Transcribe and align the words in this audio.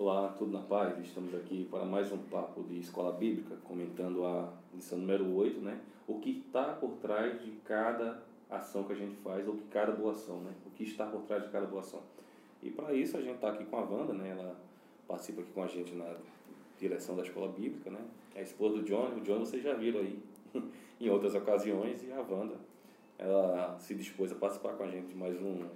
Olá, 0.00 0.28
tudo 0.28 0.50
na 0.50 0.62
paz? 0.62 0.98
Estamos 0.98 1.34
aqui 1.34 1.68
para 1.70 1.84
mais 1.84 2.10
um 2.10 2.16
papo 2.16 2.62
de 2.62 2.78
escola 2.78 3.12
bíblica, 3.12 3.54
comentando 3.64 4.24
a 4.24 4.50
lição 4.72 4.96
número 4.96 5.30
8, 5.30 5.60
né? 5.60 5.78
O 6.08 6.18
que 6.18 6.38
está 6.38 6.72
por 6.72 6.92
trás 7.02 7.38
de 7.44 7.50
cada 7.66 8.22
ação 8.48 8.84
que 8.84 8.94
a 8.94 8.96
gente 8.96 9.14
faz, 9.16 9.46
ou 9.46 9.56
que 9.56 9.64
cada 9.64 9.92
doação, 9.92 10.40
né? 10.40 10.54
O 10.64 10.70
que 10.70 10.84
está 10.84 11.04
por 11.04 11.20
trás 11.24 11.42
de 11.42 11.50
cada 11.50 11.66
doação. 11.66 12.00
E 12.62 12.70
para 12.70 12.94
isso 12.94 13.18
a 13.18 13.20
gente 13.20 13.34
está 13.34 13.50
aqui 13.50 13.66
com 13.66 13.76
a 13.76 13.82
Wanda, 13.82 14.14
né? 14.14 14.30
Ela 14.30 14.56
participa 15.06 15.42
aqui 15.42 15.52
com 15.52 15.62
a 15.62 15.66
gente 15.66 15.94
na 15.94 16.16
direção 16.78 17.14
da 17.14 17.22
escola 17.22 17.52
bíblica, 17.52 17.90
né? 17.90 18.00
É 18.34 18.40
a 18.40 18.42
esposa 18.42 18.76
do 18.78 18.82
John, 18.84 19.08
o 19.18 19.20
John 19.20 19.40
vocês 19.40 19.62
já 19.62 19.74
viram 19.74 20.00
aí 20.00 20.18
em 20.98 21.10
outras 21.10 21.34
ocasiões, 21.34 22.02
e 22.02 22.10
a 22.10 22.22
Wanda, 22.22 22.56
ela 23.18 23.78
se 23.78 23.94
dispôs 23.94 24.32
a 24.32 24.34
participar 24.34 24.72
com 24.78 24.82
a 24.82 24.88
gente 24.88 25.08
de 25.08 25.14
mais 25.14 25.38
um, 25.42 25.66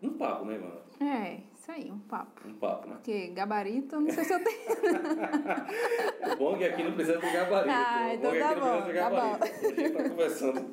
um 0.00 0.10
papo, 0.10 0.44
né, 0.44 0.60
Wanda? 0.60 1.12
É, 1.12 1.40
isso 1.68 1.72
aí, 1.72 1.90
um 1.90 1.98
papo. 1.98 2.48
Um 2.48 2.54
papo, 2.54 2.88
né? 2.88 2.94
Porque 2.94 3.28
gabarito, 3.28 4.00
não 4.00 4.10
sei 4.10 4.24
se 4.24 4.32
eu 4.32 4.42
tenho. 4.42 4.58
O 6.32 6.36
bom 6.36 6.54
é 6.54 6.58
que 6.58 6.64
aqui 6.64 6.82
não 6.82 6.92
precisa 6.92 7.18
de 7.18 7.30
gabarito. 7.30 7.74
Ah, 7.74 8.14
então 8.14 8.30
é 8.30 8.34
que 8.34 8.40
tá 8.40 8.50
aqui 8.50 8.60
não 8.60 8.66
bom, 8.66 8.82
precisa 8.82 9.02
tá 9.02 9.10
gabarito. 9.10 9.44
A 9.44 9.68
gente 9.68 9.82
está 9.82 10.08
conversando 10.08 10.70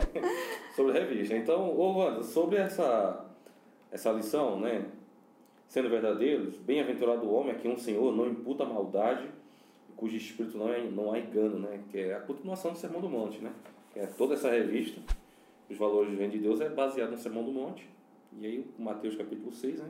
sobre 0.74 0.92
revista. 0.92 1.36
Então, 1.36 1.76
ô 1.76 1.98
Wanda, 1.98 2.22
sobre 2.22 2.56
essa, 2.56 3.26
essa 3.92 4.10
lição, 4.12 4.58
né? 4.58 4.86
Sendo 5.68 5.88
verdadeiros, 5.88 6.56
bem-aventurado 6.58 7.26
o 7.26 7.32
homem 7.32 7.52
a 7.52 7.58
quem 7.58 7.70
um 7.70 7.76
Senhor 7.76 8.14
não 8.14 8.26
imputa 8.26 8.64
maldade, 8.64 9.28
cujo 9.96 10.16
espírito 10.16 10.56
não, 10.56 10.72
é, 10.72 10.82
não 10.82 11.12
há 11.12 11.18
engano, 11.18 11.58
né? 11.58 11.80
Que 11.90 11.98
é 11.98 12.14
a 12.14 12.20
continuação 12.20 12.72
do 12.72 12.78
Sermão 12.78 13.00
do 13.00 13.08
Monte, 13.08 13.38
né? 13.38 13.52
Que 13.92 14.00
é 14.00 14.06
toda 14.06 14.34
essa 14.34 14.50
revista, 14.50 15.00
os 15.68 15.76
valores 15.76 16.10
do 16.10 16.16
reino 16.16 16.32
de 16.32 16.38
Deus, 16.38 16.60
é 16.60 16.68
baseado 16.68 17.10
no 17.10 17.18
Sermão 17.18 17.44
do 17.44 17.52
Monte. 17.52 17.88
E 18.40 18.46
aí, 18.46 18.66
o 18.78 18.82
Mateus 18.82 19.16
capítulo 19.16 19.52
6, 19.52 19.80
né? 19.80 19.88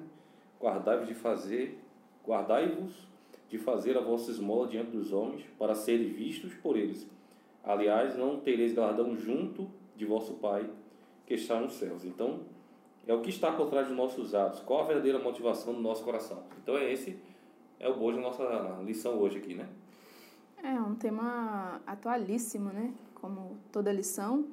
Guardai-vos 0.61 1.09
de 1.09 1.15
fazer, 1.15 1.79
guardai-vos 2.27 3.07
de 3.49 3.59
fazer 3.59 3.97
a 3.97 4.01
vossa 4.01 4.31
esmola 4.31 4.67
diante 4.67 4.91
dos 4.91 5.13
homens, 5.13 5.45
para 5.59 5.75
serem 5.75 6.09
vistos 6.09 6.55
por 6.55 6.77
eles. 6.77 7.09
Aliás, 7.63 8.17
não 8.17 8.41
tereis 8.41 8.73
galardão 8.73 9.17
junto 9.17 9.71
de 9.97 10.05
vosso 10.05 10.35
Pai, 10.35 10.69
que 11.27 11.35
está 11.35 11.61
nos 11.61 11.75
céus. 11.75 12.05
Então, 12.05 12.41
é 13.07 13.15
o 13.15 13.21
que 13.21 13.31
está 13.31 13.53
por 13.53 13.69
trás 13.69 13.87
dos 13.87 13.97
nossos 13.97 14.35
atos. 14.35 14.61
Qual 14.61 14.81
a 14.81 14.85
verdadeira 14.85 15.19
motivação 15.19 15.75
do 15.75 15.81
nosso 15.81 16.03
coração? 16.05 16.43
Então, 16.63 16.77
é 16.77 16.93
esse 16.93 17.19
é 17.79 17.89
o 17.89 17.95
bojo 17.97 18.17
da 18.17 18.23
nossa 18.23 18.83
lição 18.83 19.19
hoje 19.19 19.39
aqui, 19.39 19.55
né? 19.55 19.69
É 20.63 20.81
um 20.81 20.95
tema 20.95 21.81
atualíssimo, 21.87 22.71
né? 22.71 22.95
Como 23.15 23.59
toda 23.71 23.93
lição. 23.93 24.47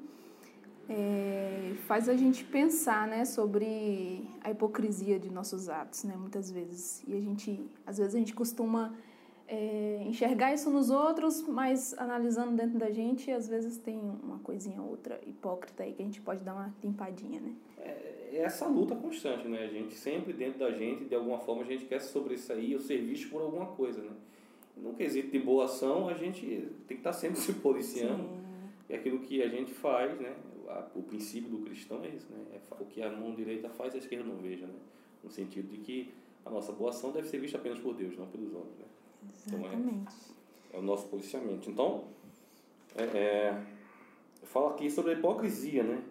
É, 0.89 1.73
faz 1.87 2.09
a 2.09 2.15
gente 2.15 2.43
pensar, 2.43 3.07
né, 3.07 3.23
sobre 3.23 4.27
a 4.41 4.51
hipocrisia 4.51 5.19
de 5.19 5.29
nossos 5.29 5.69
atos, 5.69 6.03
né, 6.03 6.15
muitas 6.17 6.51
vezes. 6.51 7.03
E 7.07 7.15
a 7.15 7.19
gente, 7.21 7.63
às 7.85 7.97
vezes 7.97 8.15
a 8.15 8.17
gente 8.17 8.33
costuma 8.33 8.93
é, 9.47 10.03
enxergar 10.05 10.53
isso 10.53 10.69
nos 10.69 10.89
outros, 10.89 11.41
mas 11.47 11.93
analisando 11.97 12.51
dentro 12.55 12.77
da 12.77 12.89
gente, 12.89 13.31
às 13.31 13.47
vezes 13.47 13.77
tem 13.77 13.99
uma 13.99 14.39
coisinha 14.39 14.81
outra 14.81 15.19
hipócrita 15.25 15.83
aí 15.83 15.93
que 15.93 16.01
a 16.01 16.05
gente 16.05 16.21
pode 16.21 16.43
dar 16.43 16.53
uma 16.53 16.73
limpadinha, 16.83 17.39
né? 17.39 17.53
É 17.77 18.21
é 18.37 18.43
essa 18.43 18.65
luta 18.65 18.95
constante, 18.95 19.47
né? 19.47 19.63
A 19.63 19.67
gente 19.67 19.93
sempre 19.93 20.31
dentro 20.31 20.59
da 20.59 20.71
gente, 20.71 21.05
de 21.05 21.15
alguma 21.15 21.39
forma, 21.39 21.63
a 21.63 21.65
gente 21.65 21.85
quer 21.85 21.99
sobressair 21.99 22.75
ou 22.75 22.79
ser 22.79 22.97
visto 23.01 23.29
por 23.29 23.41
alguma 23.41 23.65
coisa, 23.67 24.01
né? 24.01 24.11
No 24.77 24.93
quesito 24.93 25.29
de 25.29 25.39
boa 25.39 25.65
ação, 25.65 26.07
a 26.07 26.13
gente 26.13 26.45
tem 26.87 26.97
que 26.97 27.01
estar 27.01 27.13
sempre 27.13 27.39
se 27.39 27.53
policiando. 27.53 28.23
Sim. 28.23 28.41
E 28.89 28.93
aquilo 28.95 29.19
que 29.19 29.43
a 29.43 29.47
gente 29.47 29.73
faz, 29.73 30.17
né? 30.19 30.33
A- 30.71 30.87
O 30.95 31.03
princípio 31.03 31.49
do 31.49 31.59
cristão 31.59 32.03
é 32.03 32.09
isso, 32.09 32.27
né? 32.31 32.43
É 32.53 32.81
o 32.81 32.85
que 32.85 33.01
a 33.01 33.09
mão 33.11 33.33
direita 33.35 33.69
faz, 33.69 33.93
a 33.95 33.97
esquerda 33.97 34.23
não 34.25 34.37
veja, 34.37 34.65
né? 34.65 34.73
No 35.23 35.29
sentido 35.29 35.67
de 35.69 35.77
que 35.77 36.13
a 36.45 36.49
nossa 36.49 36.71
boa 36.71 36.89
ação 36.89 37.11
deve 37.11 37.27
ser 37.27 37.39
vista 37.39 37.57
apenas 37.57 37.79
por 37.79 37.93
Deus, 37.93 38.17
não 38.17 38.25
pelos 38.27 38.53
homens, 38.53 38.77
né? 38.79 38.85
Então, 39.47 39.59
é- 39.59 39.65
Exatamente. 39.67 40.15
é 40.73 40.77
o 40.77 40.81
nosso 40.81 41.07
policiamento. 41.07 41.69
Então, 41.69 42.05
é, 42.95 43.03
é, 43.03 43.63
fala 44.43 44.71
aqui 44.71 44.89
sobre 44.89 45.11
a 45.11 45.13
hipocrisia, 45.15 45.83
né? 45.83 46.03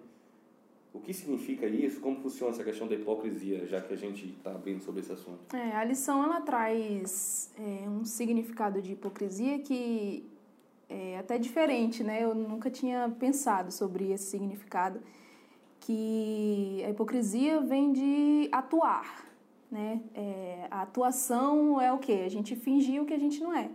O 0.93 0.99
que 1.01 1.13
significa 1.15 1.67
isso? 1.67 2.01
Como 2.01 2.17
funciona 2.21 2.53
essa 2.53 2.65
questão 2.65 2.89
da 2.89 2.95
hipocrisia, 2.97 3.65
já 3.67 3.81
que 3.81 3.95
a 3.95 3.97
gente 3.97 4.27
está 4.27 4.51
abrindo 4.53 4.83
sobre 4.83 5.01
esse 5.01 5.13
assunto? 5.13 5.55
É, 5.55 5.73
a 5.77 5.85
lição 5.85 6.23
ela 6.25 6.41
traz 6.41 7.53
é, 7.57 7.89
um 7.89 8.05
significado 8.05 8.83
de 8.83 8.93
hipocrisia 8.93 9.61
que 9.61 10.25
é 10.91 11.19
até 11.19 11.39
diferente, 11.39 12.03
né? 12.03 12.25
Eu 12.25 12.35
nunca 12.35 12.69
tinha 12.69 13.09
pensado 13.19 13.71
sobre 13.73 14.11
esse 14.11 14.25
significado, 14.25 15.01
que 15.79 16.83
a 16.85 16.91
hipocrisia 16.91 17.61
vem 17.61 17.93
de 17.93 18.49
atuar, 18.53 19.25
né? 19.71 20.03
É, 20.15 20.67
a 20.71 20.83
atuação 20.83 21.81
é 21.81 21.93
o 21.93 21.99
quê? 21.99 22.25
A 22.27 22.29
gente 22.29 22.57
fingir 22.57 23.01
o 23.01 23.07
que 23.07 23.15
a 23.15 23.19
gente 23.19 23.41
não 23.41 23.55
é. 23.55 23.71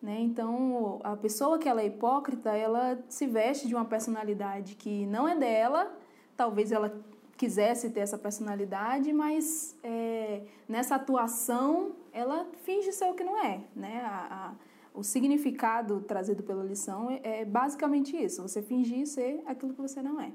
Né? 0.00 0.20
Então, 0.20 1.00
a 1.02 1.16
pessoa 1.16 1.58
que 1.58 1.68
ela 1.68 1.82
é 1.82 1.86
hipócrita, 1.86 2.50
ela 2.50 2.98
se 3.08 3.26
veste 3.26 3.66
de 3.66 3.74
uma 3.74 3.84
personalidade 3.84 4.76
que 4.76 5.04
não 5.06 5.28
é 5.28 5.36
dela, 5.36 5.92
talvez 6.36 6.70
ela 6.70 7.04
quisesse 7.36 7.90
ter 7.90 8.00
essa 8.00 8.16
personalidade, 8.16 9.12
mas 9.12 9.76
é, 9.82 10.42
nessa 10.68 10.94
atuação 10.94 11.92
ela 12.12 12.46
finge 12.64 12.92
ser 12.92 13.10
o 13.10 13.14
que 13.14 13.24
não 13.24 13.44
é. 13.44 13.60
Né? 13.74 14.00
A, 14.04 14.26
a, 14.30 14.52
o 14.94 15.02
significado 15.02 16.00
trazido 16.00 16.42
pela 16.42 16.64
lição 16.64 17.10
é, 17.10 17.40
é 17.40 17.44
basicamente 17.44 18.16
isso: 18.16 18.42
você 18.42 18.62
fingir 18.62 19.06
ser 19.06 19.42
aquilo 19.46 19.72
que 19.74 19.80
você 19.80 20.02
não 20.02 20.20
é. 20.20 20.30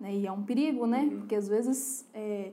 Né? 0.00 0.14
E 0.14 0.26
é 0.26 0.32
um 0.32 0.42
perigo, 0.42 0.86
né? 0.86 1.08
Porque 1.18 1.34
às 1.34 1.48
vezes 1.48 2.08
é, 2.12 2.52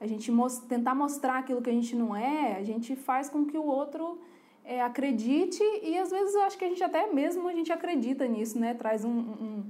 a 0.00 0.06
gente 0.06 0.32
tentar 0.68 0.94
mostrar 0.94 1.38
aquilo 1.38 1.62
que 1.62 1.70
a 1.70 1.72
gente 1.72 1.94
não 1.96 2.14
é, 2.14 2.56
a 2.56 2.62
gente 2.62 2.96
faz 2.96 3.28
com 3.28 3.44
que 3.44 3.56
o 3.56 3.64
outro 3.64 4.18
é, 4.64 4.80
acredite 4.82 5.62
e 5.82 5.98
às 5.98 6.10
vezes 6.10 6.34
eu 6.34 6.42
acho 6.42 6.58
que 6.58 6.64
a 6.64 6.68
gente 6.68 6.82
até 6.82 7.12
mesmo 7.12 7.48
a 7.48 7.52
gente 7.52 7.72
acredita 7.72 8.26
nisso, 8.26 8.58
né? 8.58 8.74
Traz 8.74 9.04
um, 9.04 9.10
um, 9.10 9.64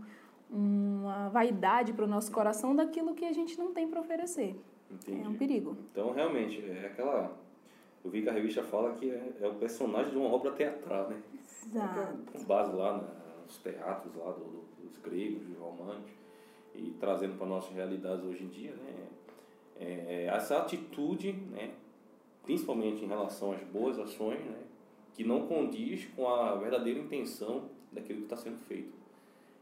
uma 0.50 1.28
vaidade 1.28 1.92
para 1.92 2.04
o 2.04 2.08
nosso 2.08 2.30
coração 2.32 2.74
daquilo 2.74 3.14
que 3.14 3.24
a 3.24 3.32
gente 3.32 3.58
não 3.58 3.72
tem 3.72 3.88
para 3.88 4.00
oferecer. 4.00 4.56
Entendi. 4.90 5.22
É 5.24 5.28
um 5.28 5.34
perigo. 5.34 5.76
Então, 5.92 6.12
realmente, 6.12 6.62
é 6.68 6.86
aquela. 6.86 7.36
Eu 8.04 8.10
vi 8.10 8.22
que 8.22 8.28
a 8.28 8.32
revista 8.32 8.62
fala 8.62 8.94
que 8.94 9.10
é, 9.10 9.32
é 9.40 9.46
o 9.46 9.54
personagem 9.56 10.10
de 10.12 10.16
uma 10.18 10.28
obra 10.34 10.52
teatral, 10.52 11.10
né? 11.10 11.20
Exato. 11.66 12.18
Com 12.32 12.44
base 12.44 12.74
lá 12.74 12.96
na- 12.96 13.42
nos 13.44 13.58
teatros 13.58 14.14
lá 14.16 14.32
do, 14.32 14.40
do- 14.44 14.64
dos 14.88 14.96
gregos, 14.98 15.42
dos 15.46 15.58
romanos, 15.58 16.10
e 16.74 16.92
trazendo 16.98 17.36
para 17.36 17.46
nossas 17.46 17.74
realidades 17.74 18.24
hoje 18.24 18.44
em 18.44 18.48
dia, 18.48 18.72
né? 18.72 19.06
É, 19.78 20.26
essa 20.26 20.58
atitude, 20.58 21.32
né? 21.32 21.72
Principalmente 22.44 23.04
em 23.04 23.08
relação 23.08 23.52
às 23.52 23.60
boas 23.64 23.98
ações, 23.98 24.40
né? 24.44 24.58
Que 25.14 25.24
não 25.24 25.46
condiz 25.46 26.06
com 26.16 26.28
a 26.28 26.54
verdadeira 26.54 26.98
intenção 27.00 27.68
daquilo 27.92 28.20
que 28.20 28.24
está 28.24 28.36
sendo 28.36 28.58
feito. 28.58 28.92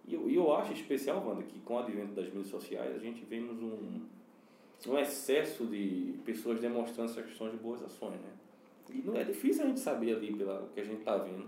E 0.06 0.14
eu, 0.14 0.28
e 0.30 0.34
eu 0.36 0.54
acho 0.54 0.72
especial, 0.72 1.26
Wanda, 1.26 1.42
que 1.42 1.58
com 1.60 1.74
o 1.74 1.78
advento 1.78 2.12
das 2.14 2.26
mídias 2.26 2.46
sociais 2.48 2.94
a 2.94 2.98
gente 2.98 3.24
vemos 3.24 3.60
um, 3.60 4.02
um 4.86 4.98
excesso 4.98 5.66
de 5.66 6.14
pessoas 6.24 6.60
demonstrando 6.60 7.10
essas 7.10 7.24
questões 7.24 7.52
de 7.52 7.58
boas 7.58 7.82
ações, 7.82 8.20
né? 8.20 8.30
E 8.90 9.02
não 9.04 9.16
é 9.16 9.24
difícil 9.24 9.64
a 9.64 9.66
gente 9.66 9.80
saber 9.80 10.16
ali 10.16 10.32
pelo 10.32 10.68
que 10.68 10.80
a 10.80 10.84
gente 10.84 11.00
está 11.00 11.16
vendo 11.16 11.46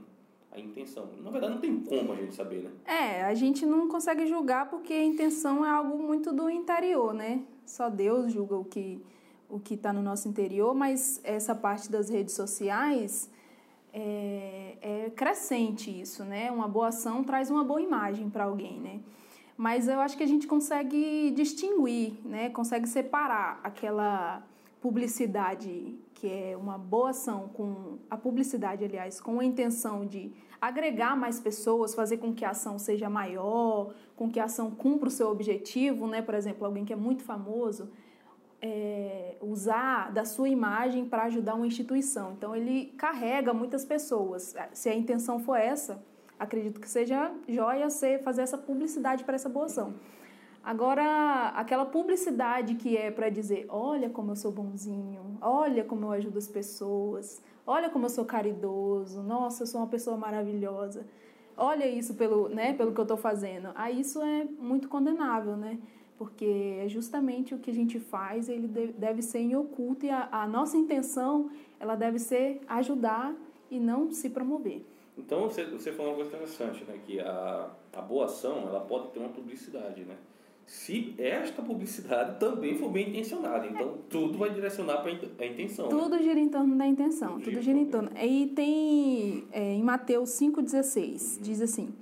a 0.52 0.58
intenção. 0.58 1.08
Na 1.22 1.30
verdade, 1.30 1.54
não 1.54 1.60
tem 1.60 1.80
como 1.80 2.12
a 2.12 2.16
gente 2.16 2.34
saber, 2.34 2.62
né? 2.62 2.70
É, 2.84 3.22
a 3.22 3.34
gente 3.34 3.64
não 3.64 3.88
consegue 3.88 4.26
julgar 4.26 4.68
porque 4.68 4.92
a 4.92 5.04
intenção 5.04 5.64
é 5.64 5.70
algo 5.70 5.96
muito 6.02 6.32
do 6.32 6.50
interior, 6.50 7.14
né? 7.14 7.42
Só 7.64 7.88
Deus 7.88 8.32
julga 8.32 8.56
o 8.56 8.64
que 8.64 9.00
o 9.48 9.58
que 9.58 9.74
está 9.74 9.92
no 9.92 10.00
nosso 10.00 10.28
interior, 10.28 10.72
mas 10.74 11.20
essa 11.24 11.54
parte 11.56 11.90
das 11.90 12.08
redes 12.08 12.34
sociais 12.34 13.28
é, 13.92 14.76
é 14.80 15.10
crescente 15.10 15.90
isso, 15.90 16.24
né? 16.24 16.50
Uma 16.50 16.68
boa 16.68 16.88
ação 16.88 17.24
traz 17.24 17.50
uma 17.50 17.64
boa 17.64 17.82
imagem 17.82 18.30
para 18.30 18.44
alguém, 18.44 18.78
né? 18.78 19.00
Mas 19.60 19.88
eu 19.88 20.00
acho 20.00 20.16
que 20.16 20.22
a 20.22 20.26
gente 20.26 20.46
consegue 20.46 21.30
distinguir, 21.32 22.14
né? 22.24 22.48
Consegue 22.48 22.88
separar 22.88 23.60
aquela 23.62 24.42
publicidade 24.80 25.98
que 26.14 26.26
é 26.26 26.56
uma 26.56 26.78
boa 26.78 27.10
ação 27.10 27.48
com 27.48 27.98
a 28.08 28.16
publicidade, 28.16 28.82
aliás, 28.86 29.20
com 29.20 29.38
a 29.38 29.44
intenção 29.44 30.06
de 30.06 30.32
agregar 30.58 31.14
mais 31.14 31.38
pessoas, 31.38 31.94
fazer 31.94 32.16
com 32.16 32.32
que 32.32 32.42
a 32.42 32.52
ação 32.52 32.78
seja 32.78 33.10
maior, 33.10 33.92
com 34.16 34.30
que 34.30 34.40
a 34.40 34.44
ação 34.44 34.70
cumpra 34.70 35.08
o 35.08 35.10
seu 35.10 35.28
objetivo, 35.28 36.06
né? 36.06 36.22
Por 36.22 36.34
exemplo, 36.34 36.64
alguém 36.64 36.86
que 36.86 36.94
é 36.94 36.96
muito 36.96 37.22
famoso, 37.22 37.90
é, 38.62 39.36
usar 39.42 40.10
da 40.10 40.24
sua 40.24 40.48
imagem 40.48 41.04
para 41.04 41.24
ajudar 41.24 41.54
uma 41.54 41.66
instituição. 41.66 42.32
Então 42.32 42.56
ele 42.56 42.94
carrega 42.96 43.52
muitas 43.52 43.84
pessoas. 43.84 44.54
Se 44.72 44.88
a 44.88 44.94
intenção 44.94 45.38
for 45.38 45.56
essa, 45.56 46.02
acredito 46.40 46.80
que 46.80 46.88
seja 46.88 47.30
joia 47.46 47.88
ser 47.88 48.22
fazer 48.22 48.42
essa 48.42 48.58
publicidade 48.58 49.22
para 49.22 49.36
essa 49.36 49.48
boa 49.48 49.66
ação. 49.66 49.94
Agora, 50.64 51.52
aquela 51.54 51.86
publicidade 51.86 52.74
que 52.74 52.96
é 52.96 53.10
para 53.10 53.28
dizer, 53.28 53.66
olha 53.68 54.10
como 54.10 54.32
eu 54.32 54.36
sou 54.36 54.50
bonzinho, 54.50 55.38
olha 55.40 55.84
como 55.84 56.06
eu 56.06 56.12
ajudo 56.12 56.38
as 56.38 56.48
pessoas, 56.48 57.40
olha 57.66 57.88
como 57.88 58.06
eu 58.06 58.10
sou 58.10 58.24
caridoso, 58.24 59.22
nossa, 59.22 59.62
eu 59.62 59.66
sou 59.66 59.80
uma 59.80 59.86
pessoa 59.86 60.16
maravilhosa. 60.16 61.06
Olha 61.56 61.86
isso 61.86 62.14
pelo, 62.14 62.48
né, 62.48 62.72
pelo 62.72 62.92
que 62.92 63.00
eu 63.00 63.04
estou 63.04 63.16
fazendo. 63.16 63.68
Aí 63.74 64.00
isso 64.00 64.20
é 64.22 64.44
muito 64.58 64.88
condenável, 64.88 65.56
né? 65.56 65.78
porque 66.20 66.76
é 66.84 66.86
justamente 66.86 67.54
o 67.54 67.58
que 67.58 67.70
a 67.70 67.74
gente 67.74 67.98
faz, 67.98 68.46
ele 68.46 68.68
deve 68.68 69.22
ser 69.22 69.38
em 69.38 69.56
oculto 69.56 70.04
e 70.04 70.10
a, 70.10 70.28
a 70.30 70.46
nossa 70.46 70.76
intenção, 70.76 71.50
ela 71.78 71.94
deve 71.94 72.18
ser 72.18 72.60
ajudar 72.68 73.34
e 73.70 73.80
não 73.80 74.10
se 74.10 74.28
promover. 74.28 74.84
Então 75.20 75.42
você, 75.42 75.64
você 75.64 75.92
falou 75.92 76.12
uma 76.12 76.16
coisa 76.16 76.30
interessante, 76.30 76.84
né? 76.84 76.98
Que 77.06 77.20
a, 77.20 77.70
a 77.92 78.00
boa 78.00 78.24
ação 78.24 78.66
ela 78.66 78.80
pode 78.80 79.08
ter 79.08 79.18
uma 79.18 79.28
publicidade, 79.28 80.02
né? 80.04 80.16
Se 80.66 81.14
esta 81.18 81.62
publicidade 81.62 82.38
também 82.38 82.76
for 82.76 82.90
bem 82.90 83.08
intencionada, 83.08 83.66
então 83.66 83.98
tudo 84.08 84.38
vai 84.38 84.50
direcionar 84.50 84.98
para 84.98 85.10
a 85.10 85.46
intenção. 85.46 85.86
Né? 85.86 85.90
Tudo 85.90 86.16
né? 86.16 86.22
gira 86.22 86.38
em 86.38 86.48
torno 86.48 86.76
da 86.76 86.86
intenção, 86.86 87.40
tudo, 87.40 87.44
tudo 87.44 87.60
gira 87.60 87.78
em 87.78 87.86
torno. 87.86 88.10
E 88.16 88.46
tem 88.54 89.44
é, 89.50 89.74
em 89.74 89.82
Mateus 89.82 90.30
5,16, 90.30 91.36
uhum. 91.36 91.42
diz 91.42 91.60
assim: 91.60 91.92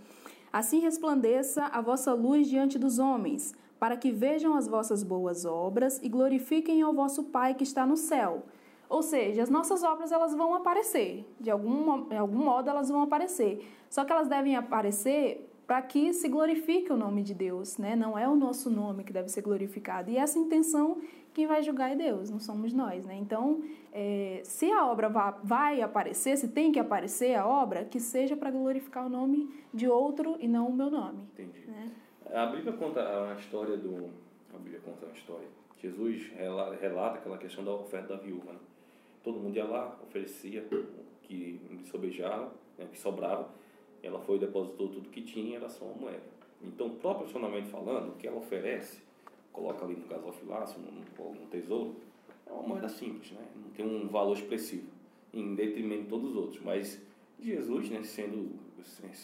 Assim 0.53 0.81
resplandeça 0.81 1.65
a 1.65 1.81
vossa 1.81 2.12
luz 2.12 2.47
diante 2.47 2.79
dos 2.79 2.99
homens, 2.99 3.55
para 3.81 3.97
que 3.97 4.12
vejam 4.12 4.55
as 4.55 4.69
vossas 4.69 5.03
boas 5.03 5.47
obras 5.47 5.99
e 6.03 6.09
glorifiquem 6.09 6.82
ao 6.82 6.93
vosso 6.93 7.25
Pai 7.25 7.55
que 7.55 7.65
está 7.65 7.87
no 7.87 7.97
céu. 7.97 8.44
Ou 8.88 9.02
seja, 9.02 9.43
as 9.43 9.50
nossas 9.50 9.82
obras 9.82 10.12
elas 10.12 10.35
vão 10.35 10.55
aparecer, 10.55 11.26
de 11.38 11.50
algum, 11.50 12.08
de 12.08 12.17
algum 12.17 12.44
modo 12.44 12.70
elas 12.70 12.88
vão 12.88 13.02
aparecer. 13.02 13.67
Só 13.90 14.05
que 14.05 14.12
elas 14.12 14.29
devem 14.29 14.56
aparecer 14.56 15.46
para 15.67 15.82
que 15.82 16.14
se 16.14 16.29
glorifique 16.29 16.90
o 16.90 16.96
nome 16.96 17.23
de 17.23 17.35
Deus, 17.35 17.76
né? 17.76 17.94
Não 17.94 18.19
é 18.19 18.26
o 18.26 18.35
nosso 18.35 18.70
nome 18.70 19.05
que 19.05 19.12
deve 19.12 19.29
ser 19.29 19.43
glorificado. 19.43 20.11
E 20.11 20.17
essa 20.17 20.38
intenção 20.38 20.96
quem 21.38 21.46
vai 21.46 21.62
julgar 21.62 21.93
é 21.93 21.94
Deus, 21.94 22.31
não 22.31 22.40
somos 22.40 22.73
nós, 22.73 23.05
né? 23.06 23.14
Então, 23.14 23.62
é, 23.93 24.40
se 24.43 24.73
a 24.73 24.85
obra 24.87 25.08
vai 25.08 25.81
aparecer, 25.81 26.37
se 26.37 26.49
tem 26.49 26.73
que 26.73 26.81
aparecer 26.81 27.37
a 27.37 27.46
obra, 27.46 27.84
que 27.84 28.00
seja 28.00 28.37
para 28.37 28.50
glorificar 28.50 29.06
o 29.06 29.08
nome 29.08 29.49
de 29.73 29.87
outro 29.87 30.37
e 30.41 30.49
não 30.49 30.67
o 30.67 30.73
meu 30.73 30.91
nome. 30.91 31.20
Entendi. 31.34 31.61
Né? 31.69 31.93
A 32.34 32.46
Bíblia 32.46 32.73
conta 32.73 33.00
uma 33.23 33.34
história 33.34 33.76
do, 33.76 34.11
a 34.52 34.58
Bíblia 34.58 34.81
conta 34.84 35.06
uma 35.06 35.14
história. 35.14 35.46
Jesus 35.81 36.29
relata 36.81 37.19
aquela 37.19 37.38
questão 37.38 37.64
da 37.64 37.70
oferta 37.70 38.17
da 38.17 38.20
viúva. 38.20 38.52
Né? 38.52 38.58
Todo 39.23 39.38
mundo 39.38 39.56
ia 39.56 39.65
lá, 39.65 39.99
oferecia 40.03 40.67
o 40.70 41.19
que 41.23 41.61
sobejava, 41.85 42.53
né, 42.76 42.85
o 42.85 42.88
que 42.88 42.99
sobrava. 42.99 43.49
Ela 44.03 44.20
foi 44.20 44.38
depositou 44.38 44.88
tudo 44.88 45.09
que 45.11 45.23
tinha, 45.23 45.56
era 45.56 45.69
só 45.69 45.85
uma 45.85 45.94
moeda. 45.94 46.23
Então, 46.62 46.91
proporcionalmente 46.91 47.69
falando, 47.69 48.11
o 48.11 48.12
que 48.17 48.26
ela 48.26 48.38
oferece, 48.38 49.00
coloca 49.53 49.85
ali 49.85 49.97
no 49.97 50.06
gasofilaço, 50.06 50.79
no, 50.79 51.32
no 51.32 51.47
tesouro, 51.47 51.97
é 52.47 52.53
uma 52.53 52.62
moeda 52.62 52.88
simples, 52.88 53.31
né? 53.32 53.47
não 53.55 53.70
tem 53.70 53.85
um 53.85 54.09
valor 54.09 54.37
expressivo, 54.37 54.88
em 55.32 55.55
detrimento 55.55 56.03
de 56.05 56.09
todos 56.09 56.31
os 56.31 56.37
outros. 56.37 56.62
Mas 56.62 57.00
Jesus, 57.41 57.91
né, 57.91 58.03
sendo 58.03 58.59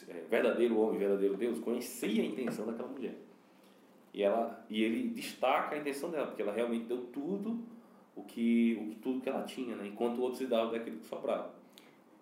é, 0.09 0.21
verdadeiro 0.29 0.79
homem, 0.79 0.99
verdadeiro 0.99 1.37
Deus, 1.37 1.59
conhecia 1.61 2.23
a 2.23 2.27
intenção 2.27 2.67
daquela 2.67 2.89
mulher. 2.89 3.17
E, 4.13 4.23
ela, 4.23 4.65
e 4.71 4.83
ele 4.83 5.09
destaca 5.09 5.75
a 5.75 5.79
intenção 5.79 6.11
dela, 6.11 6.29
porque 6.29 6.43
ela 6.43 6.53
realmente 6.53 6.85
deu 6.85 6.99
tudo 7.07 7.59
o 8.17 8.23
que, 8.23 8.79
o 8.81 8.91
que 8.91 8.97
tudo 8.97 9.21
que 9.21 9.29
ela 9.29 9.43
tinha, 9.43 9.77
né? 9.77 9.87
enquanto 9.87 10.19
o 10.19 10.23
outro 10.23 10.39
se 10.39 10.47
dava 10.47 10.73
daquilo 10.73 10.99
que 10.99 11.07
sobrava. 11.07 11.55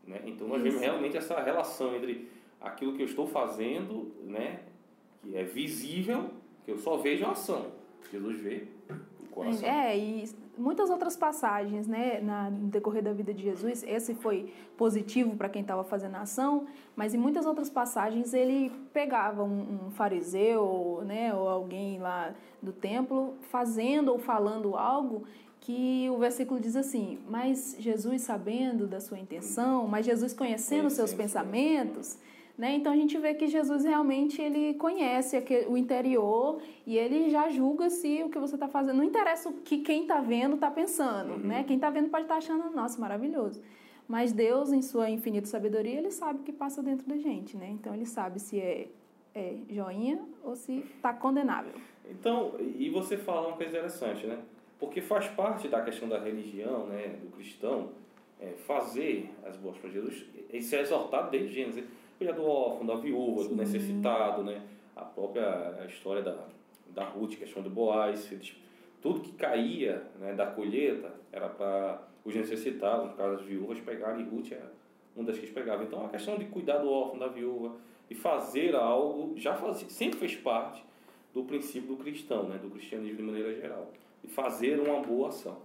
Né? 0.07 0.21
Então 0.27 0.49
nós 0.49 0.63
vemos 0.63 0.81
realmente 0.81 1.17
essa 1.17 1.41
relação 1.41 1.95
entre 1.95 2.29
aquilo 2.61 2.95
que 2.95 3.03
eu 3.03 3.07
estou 3.07 3.27
fazendo, 3.27 4.13
né, 4.25 4.61
que 5.21 5.37
é 5.37 5.43
visível, 5.43 6.31
que 6.65 6.71
eu 6.71 6.79
só 6.79 6.97
vejo 6.97 7.25
a 7.25 7.33
ação. 7.33 7.73
Jesus 8.11 8.41
vê 8.41 8.67
o 9.21 9.27
coração. 9.31 9.69
É, 9.69 9.97
e 9.97 10.29
muitas 10.57 10.91
outras 10.91 11.17
passagens, 11.17 11.87
né, 11.87 12.21
na, 12.21 12.51
no 12.51 12.69
decorrer 12.69 13.03
da 13.03 13.13
vida 13.13 13.33
de 13.33 13.43
Jesus, 13.43 13.83
esse 13.87 14.15
foi 14.15 14.53
positivo 14.77 15.37
para 15.37 15.49
quem 15.49 15.63
estava 15.63 15.83
fazendo 15.83 16.17
a 16.17 16.21
ação, 16.23 16.67
mas 16.95 17.15
em 17.15 17.19
muitas 17.19 17.47
outras 17.47 17.71
passagens 17.71 18.35
ele 18.35 18.71
pegava 18.93 19.43
um, 19.43 19.87
um, 19.87 19.91
fariseu, 19.91 21.03
né, 21.07 21.35
ou 21.35 21.49
alguém 21.49 21.99
lá 21.99 22.35
do 22.61 22.73
templo 22.73 23.35
fazendo 23.51 24.13
ou 24.13 24.19
falando 24.19 24.77
algo 24.77 25.25
que 25.63 26.11
o 26.11 26.19
versículo 26.19 26.61
diz 26.61 26.77
assim: 26.77 27.19
Mas 27.29 27.77
Jesus 27.79 28.23
sabendo 28.23 28.87
da 28.87 29.01
sua 29.01 29.19
intenção, 29.19 29.87
mas 29.87 30.05
Jesus 30.05 30.35
conhecendo 30.35 30.87
os 30.87 30.93
seus 30.93 31.15
pensamentos. 31.15 32.19
Né? 32.57 32.75
Então 32.75 32.93
a 32.93 32.97
gente 32.97 33.17
vê 33.19 33.35
que 33.35 33.47
Jesus 33.47 33.85
realmente 33.85 34.41
ele 34.41 34.75
conhece 34.75 35.43
o 35.69 35.77
interior 35.77 36.61
e 36.87 36.99
ele 36.99 37.31
já 37.31 37.49
julga 37.49 37.89
se 37.89 38.23
o 38.23 38.29
que 38.29 38.39
você 38.39 38.55
está 38.55 38.69
fazendo. 38.69 38.97
Não 38.97 39.05
interessa 39.05 39.49
o 39.49 39.55
que 39.55 39.79
quem 39.79 40.03
está 40.03 40.21
vendo 40.21 40.55
está 40.57 40.71
pensando. 40.71 41.33
Uhum. 41.33 41.39
Né? 41.39 41.65
Quem 41.65 41.77
está 41.77 41.89
vendo 41.89 42.11
pode 42.11 42.25
estar 42.25 42.35
tá 42.35 42.39
achando, 42.39 42.71
nossa, 42.75 43.01
maravilhoso. 43.01 43.63
Mas 44.07 44.33
Deus, 44.33 44.73
em 44.73 44.83
sua 44.83 45.09
infinita 45.09 45.47
sabedoria, 45.47 45.99
ele 45.99 46.11
sabe 46.11 46.41
o 46.41 46.43
que 46.43 46.53
passa 46.53 46.83
dentro 46.83 47.07
da 47.07 47.17
gente. 47.17 47.57
Né? 47.57 47.71
Então 47.71 47.95
ele 47.95 48.07
sabe 48.07 48.39
se 48.39 48.61
é, 48.61 48.89
é 49.35 49.57
joinha 49.71 50.21
ou 50.45 50.55
se 50.55 50.85
está 50.97 51.13
condenável. 51.13 51.75
Então, 52.11 52.55
e 52.61 52.91
você 52.91 53.17
fala 53.17 53.49
uma 53.49 53.57
coisa 53.57 53.71
interessante, 53.71 54.27
né? 54.27 54.39
Porque 54.79 55.01
faz 55.01 55.29
parte 55.29 55.69
da 55.69 55.81
questão 55.83 56.09
da 56.09 56.19
religião, 56.19 56.87
né, 56.87 57.17
do 57.23 57.29
cristão, 57.29 57.91
é, 58.41 58.49
fazer 58.67 59.31
as 59.45 59.57
boas 59.57 59.79
para 59.79 59.89
Jesus. 59.89 60.27
Isso 60.53 60.75
é 60.75 60.81
exaltado 60.81 61.31
desde 61.31 61.55
Gênesis. 61.55 61.85
Cuidar 62.23 62.37
do 62.37 62.47
órfão, 62.47 62.87
da 62.87 62.95
viúva, 62.95 63.43
Sim. 63.43 63.49
do 63.49 63.57
necessitado, 63.57 64.45
né? 64.45 64.63
A 64.95 65.03
própria 65.03 65.77
a 65.81 65.87
história 65.87 66.23
da, 66.23 66.37
da 66.89 67.05
Ruth, 67.05 67.35
questão 67.35 67.63
do 67.63 67.71
Boaz. 67.71 68.33
Tudo 69.01 69.21
que 69.21 69.33
caía 69.33 70.07
né, 70.21 70.33
da 70.33 70.47
colheita 70.47 71.13
era 71.33 71.49
para 71.49 72.01
os 72.25 72.33
necessitados, 72.35 73.11
no 73.11 73.17
caso 73.17 73.41
as 73.41 73.43
viúvas, 73.43 73.81
pegarem. 73.81 74.25
E 74.25 74.29
Ruth 74.29 74.53
era 74.53 74.73
uma 75.17 75.25
das 75.25 75.37
que 75.37 75.49
pegavam. 75.49 75.85
Então 75.85 76.07
a 76.07 76.09
questão 76.09 76.39
de 76.39 76.45
cuidar 76.45 76.79
do 76.79 76.89
órfão, 76.89 77.19
da 77.19 77.27
viúva, 77.27 77.75
e 78.09 78.15
fazer 78.15 78.77
algo, 78.77 79.37
já 79.37 79.55
fazia, 79.55 79.89
sempre 79.89 80.21
fez 80.21 80.37
parte 80.37 80.85
do 81.35 81.43
princípio 81.43 81.89
do 81.89 81.97
cristão, 81.97 82.45
né, 82.45 82.59
do 82.59 82.71
cristianismo 82.71 83.17
de 83.17 83.23
maneira 83.23 83.55
geral 83.55 83.91
e 84.23 84.29
fazer 84.29 84.79
uma 84.79 85.01
boa 85.01 85.29
ação. 85.29 85.59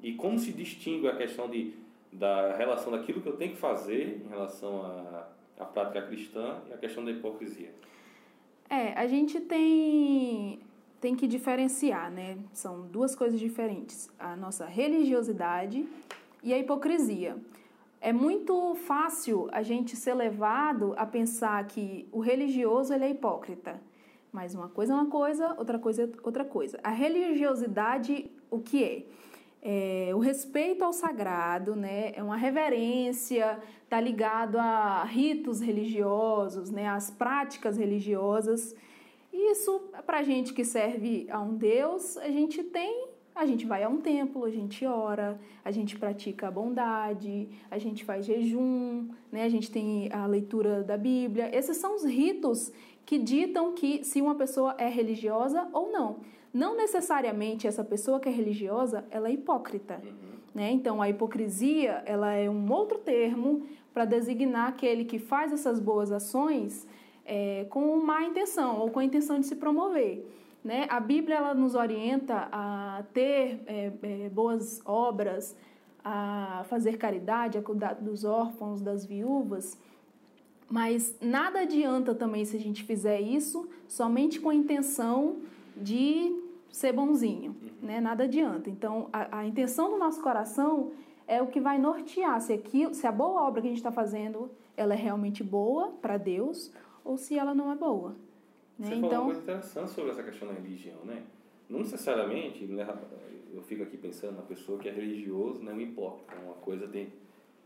E 0.00 0.14
como 0.14 0.38
se 0.38 0.52
distingue 0.52 1.08
a 1.08 1.16
questão 1.16 1.50
de, 1.50 1.74
da 2.12 2.56
relação 2.56 2.92
daquilo 2.92 3.20
que 3.20 3.28
eu 3.28 3.36
tenho 3.36 3.52
que 3.52 3.58
fazer 3.58 4.22
em 4.24 4.28
relação 4.28 4.82
à, 4.82 5.28
à 5.58 5.64
prática 5.64 6.02
cristã 6.02 6.60
e 6.68 6.72
a 6.72 6.76
questão 6.76 7.04
da 7.04 7.10
hipocrisia? 7.10 7.72
É, 8.70 8.92
a 8.92 9.06
gente 9.06 9.40
tem, 9.40 10.60
tem 11.00 11.16
que 11.16 11.26
diferenciar, 11.26 12.10
né? 12.10 12.38
São 12.52 12.82
duas 12.82 13.14
coisas 13.14 13.40
diferentes: 13.40 14.10
a 14.18 14.36
nossa 14.36 14.66
religiosidade 14.66 15.86
e 16.42 16.52
a 16.52 16.58
hipocrisia. 16.58 17.36
É 18.00 18.12
muito 18.12 18.76
fácil 18.76 19.48
a 19.50 19.62
gente 19.62 19.96
ser 19.96 20.14
levado 20.14 20.94
a 20.96 21.04
pensar 21.04 21.66
que 21.66 22.06
o 22.12 22.20
religioso 22.20 22.94
ele 22.94 23.04
é 23.04 23.10
hipócrita. 23.10 23.80
Mas 24.32 24.54
uma 24.54 24.68
coisa 24.68 24.92
é 24.92 24.96
uma 24.96 25.06
coisa, 25.06 25.54
outra 25.58 25.78
coisa 25.78 26.04
é 26.04 26.08
outra 26.22 26.44
coisa. 26.44 26.78
A 26.84 26.90
religiosidade, 26.90 28.30
o 28.50 28.60
que 28.60 28.84
é? 28.84 29.02
É, 29.60 30.10
o 30.14 30.18
respeito 30.18 30.84
ao 30.84 30.92
sagrado, 30.92 31.74
né? 31.74 32.12
É 32.14 32.22
uma 32.22 32.36
reverência, 32.36 33.58
está 33.82 34.00
ligado 34.00 34.56
a 34.56 35.02
ritos 35.04 35.60
religiosos, 35.60 36.70
né? 36.70 36.88
As 36.88 37.10
práticas 37.10 37.76
religiosas. 37.76 38.74
Isso, 39.32 39.80
para 40.06 40.22
gente 40.22 40.52
que 40.52 40.64
serve 40.64 41.26
a 41.30 41.40
um 41.40 41.56
Deus, 41.56 42.16
a 42.18 42.30
gente 42.30 42.62
tem, 42.62 43.08
a 43.34 43.46
gente 43.46 43.66
vai 43.66 43.82
a 43.82 43.88
um 43.88 43.98
templo, 43.98 44.44
a 44.44 44.50
gente 44.50 44.84
ora, 44.86 45.40
a 45.64 45.70
gente 45.70 45.98
pratica 45.98 46.48
a 46.48 46.50
bondade, 46.50 47.48
a 47.70 47.78
gente 47.78 48.04
faz 48.04 48.26
jejum, 48.26 49.08
né? 49.30 49.44
A 49.44 49.48
gente 49.48 49.70
tem 49.70 50.12
a 50.12 50.26
leitura 50.26 50.82
da 50.82 50.96
Bíblia. 50.96 51.54
Esses 51.56 51.76
são 51.76 51.96
os 51.96 52.04
ritos 52.04 52.72
que 53.04 53.18
ditam 53.18 53.72
que 53.72 54.04
se 54.04 54.20
uma 54.20 54.34
pessoa 54.34 54.74
é 54.78 54.88
religiosa 54.88 55.68
ou 55.72 55.90
não. 55.90 56.20
Não 56.52 56.76
necessariamente 56.76 57.66
essa 57.66 57.84
pessoa 57.84 58.18
que 58.18 58.28
é 58.28 58.32
religiosa, 58.32 59.04
ela 59.10 59.28
é 59.28 59.32
hipócrita. 59.32 60.00
Uhum. 60.02 60.38
Né? 60.54 60.70
Então, 60.72 61.00
a 61.02 61.08
hipocrisia 61.08 62.02
ela 62.06 62.32
é 62.32 62.48
um 62.48 62.70
outro 62.72 62.98
termo 62.98 63.66
para 63.92 64.04
designar 64.04 64.68
aquele 64.68 65.04
que 65.04 65.18
faz 65.18 65.52
essas 65.52 65.78
boas 65.78 66.10
ações 66.10 66.86
é, 67.24 67.66
com 67.68 67.96
má 67.98 68.22
intenção 68.22 68.78
ou 68.78 68.90
com 68.90 69.00
a 69.00 69.04
intenção 69.04 69.38
de 69.38 69.46
se 69.46 69.56
promover. 69.56 70.26
Né? 70.64 70.86
A 70.88 70.98
Bíblia 70.98 71.36
ela 71.36 71.54
nos 71.54 71.74
orienta 71.74 72.48
a 72.50 73.04
ter 73.12 73.60
é, 73.66 73.92
é, 74.02 74.28
boas 74.30 74.80
obras, 74.84 75.56
a 76.04 76.64
fazer 76.68 76.96
caridade, 76.96 77.58
a 77.58 77.62
cuidar 77.62 77.94
dos 77.94 78.24
órfãos, 78.24 78.80
das 78.80 79.04
viúvas, 79.04 79.78
mas 80.70 81.14
nada 81.20 81.60
adianta 81.60 82.14
também 82.14 82.44
se 82.44 82.56
a 82.56 82.60
gente 82.60 82.82
fizer 82.82 83.20
isso 83.20 83.68
somente 83.86 84.38
com 84.38 84.50
a 84.50 84.54
intenção 84.54 85.36
de 85.76 86.37
ser 86.70 86.92
bonzinho, 86.92 87.56
né? 87.82 88.00
Nada 88.00 88.24
adianta. 88.24 88.68
Então, 88.70 89.08
a, 89.12 89.40
a 89.40 89.46
intenção 89.46 89.90
do 89.90 89.98
nosso 89.98 90.22
coração 90.22 90.92
é 91.26 91.42
o 91.42 91.46
que 91.46 91.60
vai 91.60 91.78
nortear 91.78 92.40
se, 92.40 92.52
aquilo, 92.52 92.94
se 92.94 93.06
a 93.06 93.12
boa 93.12 93.42
obra 93.42 93.60
que 93.60 93.66
a 93.66 93.70
gente 93.70 93.78
está 93.78 93.92
fazendo 93.92 94.50
ela 94.76 94.94
é 94.94 94.96
realmente 94.96 95.42
boa 95.42 95.88
para 96.00 96.16
Deus 96.16 96.72
ou 97.04 97.16
se 97.16 97.36
ela 97.36 97.52
não 97.54 97.72
é 97.72 97.74
boa. 97.74 98.10
Né? 98.78 98.88
Você 98.88 98.94
então, 98.94 99.10
falou 99.10 99.24
uma 99.24 99.34
coisa 99.34 99.40
interessante 99.42 99.90
sobre 99.90 100.10
essa 100.12 100.22
questão 100.22 100.48
da 100.48 100.54
religião, 100.54 100.98
né? 101.04 101.24
Não 101.68 101.80
necessariamente, 101.80 102.64
né, 102.64 102.86
eu 103.52 103.60
fico 103.60 103.82
aqui 103.82 103.98
pensando 103.98 104.36
na 104.36 104.42
pessoa 104.42 104.78
que 104.78 104.88
é 104.88 104.92
religioso, 104.92 105.62
não 105.62 105.78
importa. 105.78 106.34
Uma 106.42 106.54
coisa 106.54 106.88
tem 106.88 107.12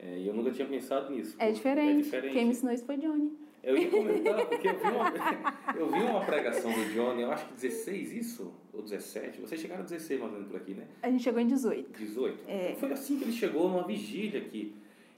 é, 0.03 0.19
eu 0.27 0.35
nunca 0.35 0.51
tinha 0.51 0.67
pensado 0.67 1.15
nisso. 1.15 1.37
É 1.39 1.53
diferente. 1.53 2.01
é 2.01 2.03
diferente. 2.03 2.33
Quem 2.33 2.45
me 2.47 2.51
ensinou 2.51 2.75
isso 2.75 2.85
foi 2.85 2.97
Johnny. 2.97 3.31
Eu 3.63 3.77
ia 3.79 3.89
comentar, 3.91 4.45
porque 4.47 4.69
eu 4.69 4.75
vi, 4.79 4.87
uma, 4.89 5.13
eu 5.79 5.91
vi 5.91 6.01
uma 6.01 6.21
pregação 6.25 6.73
do 6.73 6.85
Johnny, 6.93 7.23
eu 7.23 7.31
acho 7.31 7.47
que 7.47 7.55
16 7.55 8.13
isso, 8.13 8.53
ou 8.73 8.83
17. 8.83 9.41
Vocês 9.41 9.61
chegaram 9.61 9.83
a 9.83 9.85
16 9.85 10.19
mais 10.21 10.33
ou 10.33 10.39
menos 10.39 10.51
por 10.53 10.61
aqui, 10.61 10.75
né? 10.75 10.85
A 11.03 11.09
gente 11.11 11.23
chegou 11.23 11.41
em 11.41 11.47
18. 11.47 11.99
18? 11.99 12.39
É. 12.49 12.75
Foi 12.81 12.91
assim 12.93 13.19
que 13.19 13.25
ele 13.25 13.33
chegou 13.33 13.69
numa 13.69 13.85
vigília 13.87 14.41
aqui, 14.41 14.75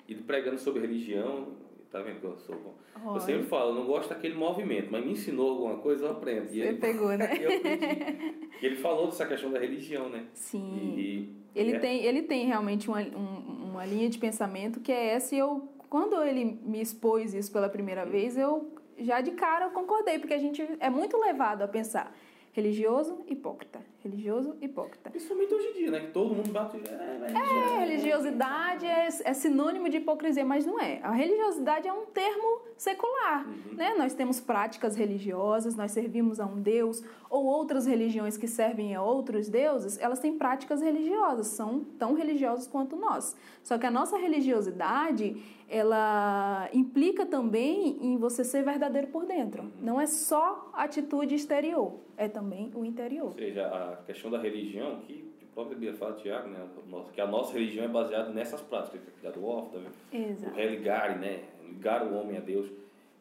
ele 0.09 0.23
pregando 0.23 0.59
sobre 0.59 0.81
religião. 0.83 1.49
Tá 1.91 2.03
vendo 2.03 2.19
que 2.19 2.27
eu 2.27 2.37
sou 2.39 2.57
bom? 2.57 2.75
Eu 3.15 3.21
sempre 3.21 3.45
falo, 3.45 3.71
eu 3.71 3.75
não 3.77 3.87
gosto 3.87 4.09
daquele 4.09 4.35
movimento, 4.35 4.89
mas 4.91 5.05
me 5.05 5.13
ensinou 5.13 5.51
alguma 5.51 5.77
coisa, 5.77 6.07
eu 6.07 6.11
aprendo. 6.11 6.47
E 6.53 6.61
Você 6.61 6.61
ele, 6.69 6.79
pegou, 6.79 7.09
né? 7.17 7.39
eu 7.41 7.57
aprendi. 7.57 8.47
E 8.61 8.67
ele 8.67 8.75
falou 8.77 9.07
dessa 9.07 9.25
questão 9.25 9.53
da 9.53 9.61
religião, 9.61 10.09
né? 10.09 10.27
Sim. 10.35 10.95
E, 10.99 11.29
Ele, 11.55 11.77
é- 11.77 11.79
tem, 11.79 12.05
ele 12.05 12.23
tem 12.23 12.47
realmente 12.47 12.89
uma, 12.89 13.01
um- 13.01 13.71
uma 13.71 13.87
linha 13.87 14.11
de 14.11 14.19
pensamento 14.19 14.81
que 14.81 14.91
é 14.91 15.11
essa 15.11 15.37
e 15.37 15.39
eu, 15.39 15.69
quando 15.95 16.21
ele 16.25 16.45
me 16.45 16.81
expôs 16.81 17.35
isso 17.35 17.53
pela 17.53 17.69
primeira 17.69 18.05
vez, 18.05 18.37
eu 18.37 18.69
já 18.99 19.21
de 19.21 19.31
cara 19.31 19.67
eu 19.67 19.71
concordei, 19.71 20.19
porque 20.19 20.35
a 20.35 20.39
gente 20.41 20.61
é 20.81 20.91
muito 20.91 21.17
levado 21.17 21.63
a 21.63 21.69
pensar 21.69 22.13
religioso, 22.51 23.25
hipócrita, 23.29 23.81
religioso, 24.05 24.55
hipócrita. 24.61 25.11
Principalmente 25.11 25.55
hoje 25.55 25.69
em 25.69 25.73
dia, 25.73 25.91
né? 25.91 26.01
Que 26.01 26.13
todo 26.13 26.35
mundo 26.35 26.51
bate. 26.51 26.77
É, 26.77 27.33
É, 27.35 27.79
religiosidade 27.87 28.87
é, 28.87 29.07
é 29.07 29.35
sinônimo 29.35 29.89
de 29.89 29.97
hipocrisia, 29.97 30.45
mas 30.45 30.67
não 30.67 30.79
é. 30.79 31.01
A 31.03 31.11
religiosidade 31.11 31.89
é 31.89 31.93
um 31.93 32.05
termo 32.07 32.61
secular, 32.77 33.47
né? 33.73 33.95
Nós 33.97 34.15
temos 34.15 34.41
práticas 34.41 34.95
religiosas, 34.95 35.75
nós 35.75 35.93
servimos 35.93 36.39
a 36.39 36.45
um 36.45 36.61
Deus, 36.61 37.03
ou 37.31 37.47
outras 37.47 37.87
religiões 37.87 38.37
que 38.37 38.47
servem 38.47 38.95
a 38.95 39.03
outros 39.03 39.49
deuses, 39.49 39.99
elas 39.99 40.19
têm 40.19 40.37
práticas 40.37 40.83
religiosas, 40.83 41.49
são 41.49 41.81
tão 41.99 42.15
religiosas 42.15 42.67
quanto 42.67 42.97
nós. 42.97 43.37
Só 43.63 43.79
que 43.79 43.87
a 43.87 43.91
nossa 43.91 44.17
religiosidade, 44.19 45.43
ela 45.69 46.69
implica 46.73 47.25
também 47.25 47.99
em 48.01 48.17
você 48.19 48.45
ser 48.45 48.63
verdadeiro 48.63 49.09
por 49.09 49.25
dentro. 49.25 49.73
Não 49.81 50.01
é 50.01 50.07
só 50.07 50.71
atitude 50.75 51.35
exterior, 51.35 51.95
é 52.17 52.29
também 52.29 52.71
o 52.75 52.85
interior. 52.85 53.29
Ou 53.29 53.35
seja, 53.35 53.67
a 53.67 53.94
questão 53.97 54.31
da 54.31 54.39
religião, 54.39 55.01
que 55.01 55.33
o 55.43 55.47
próprio 55.55 55.79
Bíblia 55.79 55.97
fala, 55.97 56.15
Tiago, 56.15 56.49
né? 56.49 56.67
Que 57.13 57.21
a 57.21 57.27
nossa 57.27 57.53
religião 57.53 57.85
é 57.85 57.89
baseada 57.89 58.31
nessas 58.31 58.61
práticas, 58.61 59.01
que 59.01 59.09
é 59.09 59.13
cuidar 59.13 59.31
do 59.31 59.47
órfão, 59.47 59.83
tá 59.83 60.51
o 60.51 60.55
religar, 60.55 61.19
né? 61.19 61.45
Ligar 61.67 62.05
o 62.07 62.15
homem 62.15 62.37
a 62.37 62.41
Deus, 62.41 62.71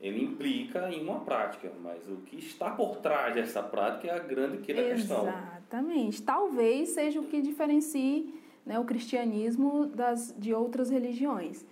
ele 0.03 0.21
implica 0.21 0.91
em 0.91 1.01
uma 1.01 1.21
prática, 1.21 1.71
mas 1.81 2.05
o 2.09 2.17
que 2.25 2.37
está 2.37 2.71
por 2.71 2.97
trás 2.97 3.33
dessa 3.33 3.63
prática 3.63 4.07
é 4.07 4.15
a 4.15 4.19
grande 4.19 4.57
que 4.57 4.73
da 4.73 4.83
questão. 4.83 5.27
Exatamente. 5.27 6.21
Talvez 6.21 6.89
seja 6.89 7.21
o 7.21 7.23
que 7.23 7.41
diferencie 7.41 8.33
né, 8.65 8.77
o 8.77 8.83
cristianismo 8.83 9.85
das, 9.85 10.35
de 10.37 10.53
outras 10.53 10.89
religiões. 10.89 11.65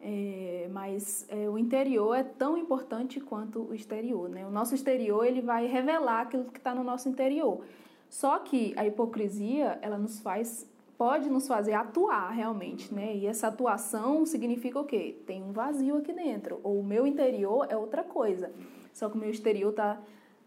É, 0.00 0.68
mas 0.70 1.26
é, 1.28 1.48
o 1.48 1.58
interior 1.58 2.14
é 2.14 2.22
tão 2.22 2.56
importante 2.56 3.20
quanto 3.20 3.62
o 3.70 3.74
exterior. 3.74 4.28
Né? 4.28 4.46
O 4.46 4.50
nosso 4.50 4.74
exterior 4.74 5.26
ele 5.26 5.40
vai 5.40 5.66
revelar 5.66 6.20
aquilo 6.20 6.44
que 6.44 6.58
está 6.58 6.74
no 6.74 6.84
nosso 6.84 7.08
interior. 7.08 7.64
Só 8.08 8.38
que 8.38 8.74
a 8.76 8.86
hipocrisia 8.86 9.78
ela 9.82 9.98
nos 9.98 10.20
faz 10.20 10.68
pode 10.96 11.30
nos 11.30 11.46
fazer 11.46 11.74
atuar 11.74 12.30
realmente, 12.30 12.92
né? 12.92 13.14
E 13.14 13.24
essa 13.24 13.46
atuação 13.46 14.26
significa 14.26 14.80
o 14.80 14.84
quê? 14.84 15.16
Tem 15.24 15.40
um 15.40 15.52
vazio 15.52 15.96
aqui 15.96 16.12
dentro, 16.12 16.58
ou 16.64 16.80
o 16.80 16.84
meu 16.84 17.06
interior 17.06 17.68
é 17.70 17.76
outra 17.76 18.02
coisa. 18.02 18.50
Só 18.92 19.08
que 19.08 19.16
o 19.16 19.20
meu 19.20 19.30
exterior 19.30 19.72
tá 19.72 20.00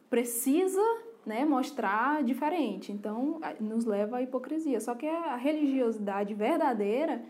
precisa, 0.09 0.81
né, 1.25 1.45
mostrar 1.45 2.21
diferente. 2.21 2.91
Então, 2.91 3.39
nos 3.61 3.85
leva 3.85 4.17
à 4.17 4.21
hipocrisia. 4.21 4.81
Só 4.81 4.93
que 4.93 5.07
a 5.07 5.37
religiosidade 5.37 6.33
verdadeira, 6.33 7.23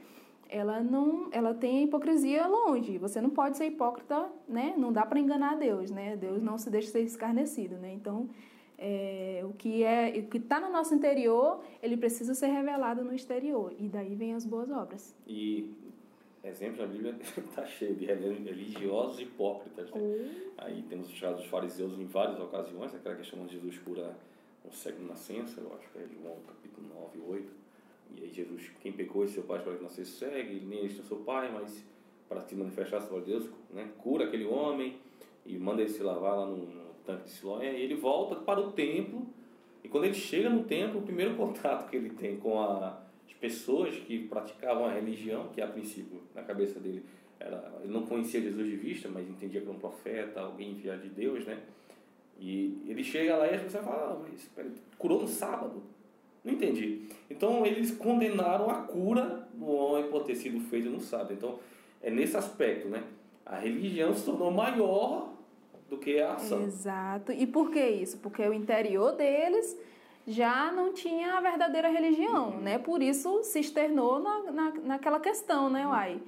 ela 0.49 0.81
não, 0.81 1.29
ela 1.31 1.53
tem 1.53 1.77
a 1.77 1.81
hipocrisia 1.83 2.47
longe. 2.47 2.97
Você 2.97 3.21
não 3.21 3.29
pode 3.29 3.55
ser 3.55 3.67
hipócrita, 3.67 4.27
né? 4.47 4.73
Não 4.75 4.91
dá 4.91 5.05
para 5.05 5.19
enganar 5.19 5.57
Deus, 5.57 5.91
né? 5.91 6.17
Deus 6.17 6.41
não 6.41 6.57
se 6.57 6.71
deixa 6.71 6.89
ser 6.89 7.01
escarnecido, 7.01 7.77
né? 7.77 7.93
Então, 7.93 8.27
é, 8.83 9.41
o 9.45 9.53
que 9.53 9.83
é 9.83 10.09
o 10.17 10.27
que 10.27 10.39
está 10.39 10.59
no 10.59 10.71
nosso 10.71 10.95
interior 10.95 11.63
ele 11.83 11.95
precisa 11.95 12.33
ser 12.33 12.47
revelado 12.47 13.03
no 13.03 13.13
exterior 13.13 13.73
e 13.77 13.87
daí 13.87 14.15
vem 14.15 14.33
as 14.33 14.43
boas 14.43 14.71
obras 14.71 15.15
E 15.27 15.71
exemplos 16.43 16.79
na 16.79 16.87
Bíblia 16.87 17.15
está 17.21 17.65
cheio 17.65 17.95
de 17.95 18.05
religiosos 18.05 19.19
hipócritas. 19.19 19.91
Né? 19.91 20.51
Aí 20.57 20.83
temos 20.89 21.07
os 21.07 21.13
chamados 21.13 21.45
fariseus 21.45 21.93
em 21.99 22.05
várias 22.05 22.39
ocasiões, 22.39 22.93
aquela 22.93 23.15
questão 23.15 23.39
onde 23.41 23.53
Jesus 23.53 23.77
cura 23.79 24.15
um 24.65 24.71
cego 24.71 24.99
de 24.99 25.05
nascença, 25.05 25.59
eu 25.59 25.71
acho 25.75 25.89
que 25.89 25.97
é 25.99 26.07
João 26.07 26.37
capítulo 26.47 26.87
9, 27.15 27.19
8. 27.27 27.51
E 28.15 28.23
aí 28.23 28.29
Jesus, 28.29 28.71
quem 28.81 28.91
pecou 28.91 29.23
esse 29.23 29.35
seu 29.35 29.43
pai 29.43 29.61
para 29.61 29.75
que 29.75 29.83
nascesse 29.83 30.11
cego, 30.11 30.35
ele 30.35 30.65
nem 30.65 30.85
este 30.85 31.01
é 31.01 31.03
seu 31.03 31.17
pai, 31.17 31.51
mas 31.51 31.83
para 32.27 32.41
te 32.41 32.55
manifestar 32.55 32.97
a 32.97 33.19
Deus, 33.19 33.49
né? 33.71 33.89
cura 33.99 34.25
aquele 34.25 34.45
homem 34.45 34.97
e 35.45 35.57
manda 35.57 35.81
ele 35.81 35.91
se 35.91 36.01
lavar 36.01 36.37
lá 36.37 36.45
no, 36.45 36.57
no 36.57 36.90
tanque 37.05 37.25
de 37.25 37.31
Siloé, 37.31 37.79
ele 37.79 37.95
volta 37.95 38.35
para 38.35 38.59
o 38.59 38.71
templo, 38.71 39.27
e 39.83 39.89
quando 39.89 40.05
ele 40.05 40.13
chega 40.13 40.49
no 40.49 40.63
templo, 40.63 40.99
o 40.99 41.03
primeiro 41.03 41.35
contato 41.37 41.89
que 41.89 41.95
ele 41.95 42.09
tem 42.11 42.37
com 42.37 42.59
a, 42.59 43.01
as 43.27 43.33
pessoas 43.33 43.95
que 43.95 44.27
praticavam 44.27 44.85
a 44.85 44.91
religião, 44.91 45.49
que 45.49 45.61
a 45.61 45.67
princípio, 45.67 46.21
na 46.35 46.43
cabeça 46.43 46.79
dele, 46.79 47.03
era, 47.39 47.79
ele 47.83 47.91
não 47.91 48.05
conhecia 48.05 48.39
Jesus 48.39 48.67
de 48.67 48.75
vista, 48.75 49.09
mas 49.09 49.27
entendia 49.27 49.61
que 49.61 49.67
era 49.67 49.75
um 49.75 49.79
profeta, 49.79 50.41
alguém 50.41 50.71
enviado 50.71 51.01
de 51.01 51.09
Deus, 51.09 51.45
né? 51.45 51.59
E 52.39 52.81
ele 52.87 53.03
chega 53.03 53.37
lá 53.37 53.47
e 53.47 53.55
as 53.55 53.61
pessoas 53.61 53.85
falam, 53.85 54.13
ah, 54.13 54.25
mas 54.27 54.49
curou 54.97 55.21
no 55.21 55.27
sábado? 55.27 55.83
Não 56.43 56.53
entendi. 56.53 57.03
Então 57.29 57.65
eles 57.65 57.91
condenaram 57.91 58.69
a 58.69 58.81
cura 58.81 59.47
do 59.53 59.67
homem 59.67 60.09
por 60.09 60.23
ter 60.23 60.35
sido 60.35 60.59
feito 60.59 60.89
no 60.89 60.99
sábado. 60.99 61.33
Então 61.33 61.59
é 62.01 62.09
nesse 62.09 62.35
aspecto, 62.35 62.87
né? 62.87 63.03
A 63.45 63.57
religião 63.57 64.13
se 64.13 64.25
tornou 64.25 64.51
maior 64.51 65.33
do 65.91 65.97
que 65.97 66.21
a 66.21 66.35
ação. 66.35 66.63
exato. 66.63 67.33
E 67.33 67.45
por 67.45 67.69
que 67.69 67.85
isso? 67.85 68.17
Porque 68.19 68.41
o 68.41 68.53
interior 68.53 69.11
deles 69.11 69.77
já 70.25 70.71
não 70.71 70.93
tinha 70.93 71.37
a 71.37 71.41
verdadeira 71.41 71.89
religião 71.89 72.51
né? 72.61 72.77
Por 72.77 73.01
isso 73.01 73.43
se 73.43 73.59
externou 73.59 74.19
na, 74.19 74.51
na, 74.51 74.71
naquela 74.83 75.19
questão 75.19 75.69
né 75.69 75.85
uai? 75.85 76.21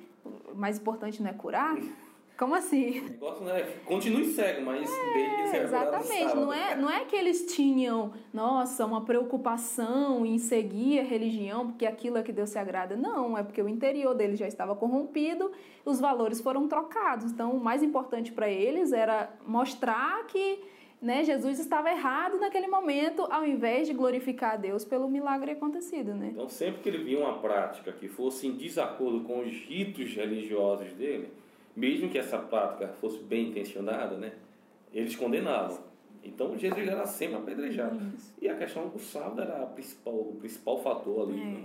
O 0.52 0.56
mais 0.56 0.78
importante 0.78 1.24
não 1.24 1.30
é 1.30 1.34
curar 1.34 1.78
como 2.44 2.56
assim 2.56 3.00
O 3.00 3.10
negócio 3.10 3.46
não 3.46 3.56
é 3.56 3.64
continue 3.86 4.26
cego, 4.26 4.66
mas 4.66 4.90
desde 5.14 5.36
que 5.36 5.58
É, 5.58 5.64
Exatamente, 5.64 6.36
não 6.36 6.54
é, 6.54 6.76
não 6.76 6.90
é 6.90 7.06
que 7.06 7.16
eles 7.16 7.54
tinham, 7.56 8.12
nossa, 8.34 8.86
uma 8.86 9.06
preocupação 9.06 10.26
em 10.26 10.38
seguir 10.38 11.00
a 11.00 11.04
religião, 11.04 11.68
porque 11.68 11.86
aquilo 11.86 12.18
é 12.18 12.24
que 12.24 12.32
Deus 12.32 12.50
se 12.50 12.58
agrada. 12.58 12.96
Não, 12.96 13.38
é 13.38 13.44
porque 13.44 13.62
o 13.62 13.70
interior 13.70 14.14
deles 14.14 14.40
já 14.40 14.48
estava 14.48 14.76
corrompido, 14.76 15.52
os 15.86 16.00
valores 16.00 16.42
foram 16.42 16.68
trocados. 16.68 17.32
Então, 17.32 17.52
o 17.52 17.64
mais 17.64 17.82
importante 17.82 18.32
para 18.32 18.50
eles 18.50 18.92
era 18.92 19.32
mostrar 19.46 20.26
que 20.26 20.60
né, 21.02 21.24
Jesus 21.24 21.60
estava 21.60 21.92
errado 21.92 22.40
naquele 22.40 22.68
momento, 22.68 23.28
ao 23.30 23.46
invés 23.46 23.88
de 23.88 23.94
glorificar 23.94 24.54
a 24.54 24.58
Deus 24.58 24.86
pelo 24.86 25.10
milagre 25.10 25.52
acontecido, 25.52 26.14
né? 26.14 26.30
Então, 26.32 26.48
sempre 26.48 26.82
que 26.82 26.90
ele 26.90 27.04
via 27.04 27.20
uma 27.20 27.40
prática 27.40 27.92
que 27.92 28.08
fosse 28.08 28.48
em 28.48 28.54
desacordo 28.54 29.22
com 29.22 29.42
os 29.42 29.52
ritos 29.52 30.14
religiosos 30.16 30.94
dele, 30.94 31.30
mesmo 31.76 32.10
que 32.10 32.18
essa 32.18 32.38
prática 32.38 32.88
fosse 33.02 33.20
bem 33.20 33.50
intencionada, 33.50 34.16
né, 34.18 34.34
eles 34.94 35.16
condenavam. 35.16 35.80
Então, 36.24 36.58
Jesus 36.58 36.88
era 36.88 37.06
sempre 37.06 37.36
apedrejado. 37.36 38.00
E 38.42 38.48
a 38.48 38.56
questão 38.56 38.88
do 38.88 39.00
sábado 39.00 39.42
era 39.42 39.64
a 39.64 39.66
principal, 39.66 40.14
o 40.14 40.36
principal 40.40 40.78
fator 40.82 41.28
ali 41.30 41.42
É. 41.42 41.46
né, 41.46 41.64